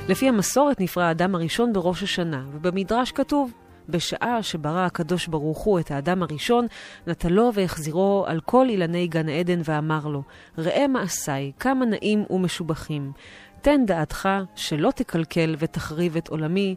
לפי 0.09 0.27
המסורת 0.27 0.81
נפרע 0.81 1.05
האדם 1.05 1.35
הראשון 1.35 1.73
בראש 1.73 2.03
השנה, 2.03 2.43
ובמדרש 2.51 3.11
כתוב 3.11 3.51
בשעה 3.89 4.43
שברא 4.43 4.85
הקדוש 4.85 5.27
ברוך 5.27 5.59
הוא 5.59 5.79
את 5.79 5.91
האדם 5.91 6.23
הראשון, 6.23 6.67
נטלו 7.07 7.51
והחזירו 7.53 8.25
על 8.27 8.39
כל 8.39 8.69
אילני 8.69 9.07
גן 9.07 9.29
עדן 9.29 9.61
ואמר 9.63 10.07
לו, 10.07 10.23
ראה 10.57 10.87
מעשיי, 10.87 11.51
כמה 11.59 11.85
נעים 11.85 12.25
ומשובחים. 12.29 13.11
תן 13.61 13.85
דעתך 13.85 14.29
שלא 14.55 14.91
תקלקל 14.95 15.55
ותחריב 15.59 16.17
את 16.17 16.27
עולמי, 16.27 16.75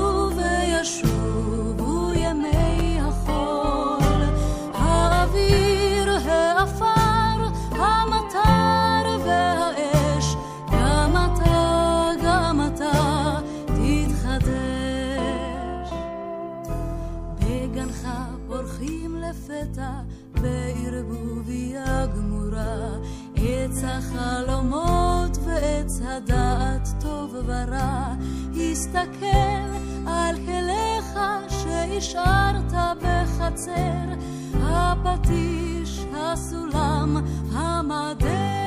הסתכל 28.90 29.76
על 30.06 30.36
כליך 30.36 31.20
שהשארת 31.48 32.72
בחצר, 33.02 34.14
הפטיש, 34.62 36.04
הסולם, 36.14 37.16
המדר. 37.52 38.59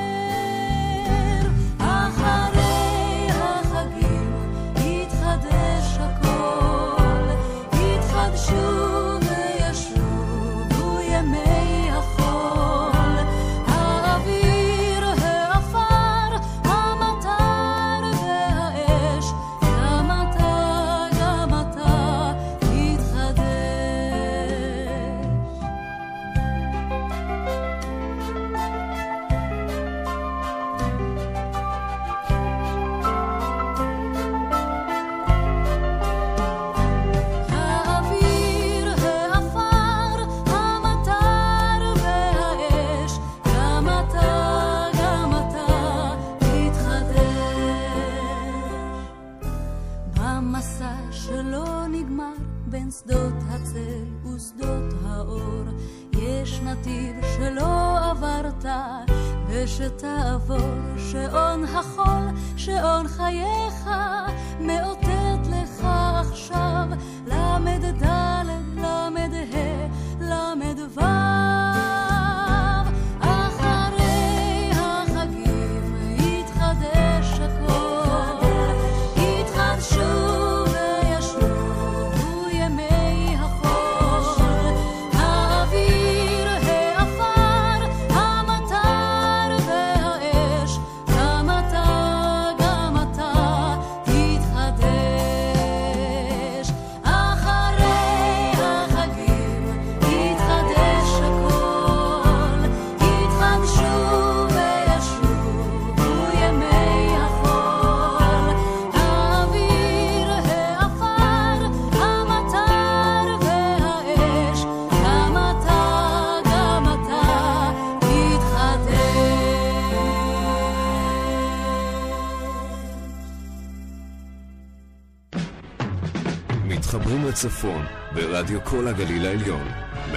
לצפון 127.45 127.85
ברדיו 128.13 128.63
כל 128.63 128.87
הגליל 128.87 129.25
העליון, 129.25 129.67
105.3 130.13 130.15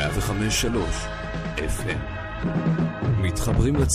FM. 1.57 1.99
מתחברים 3.18 3.77
לצפון 3.77 3.85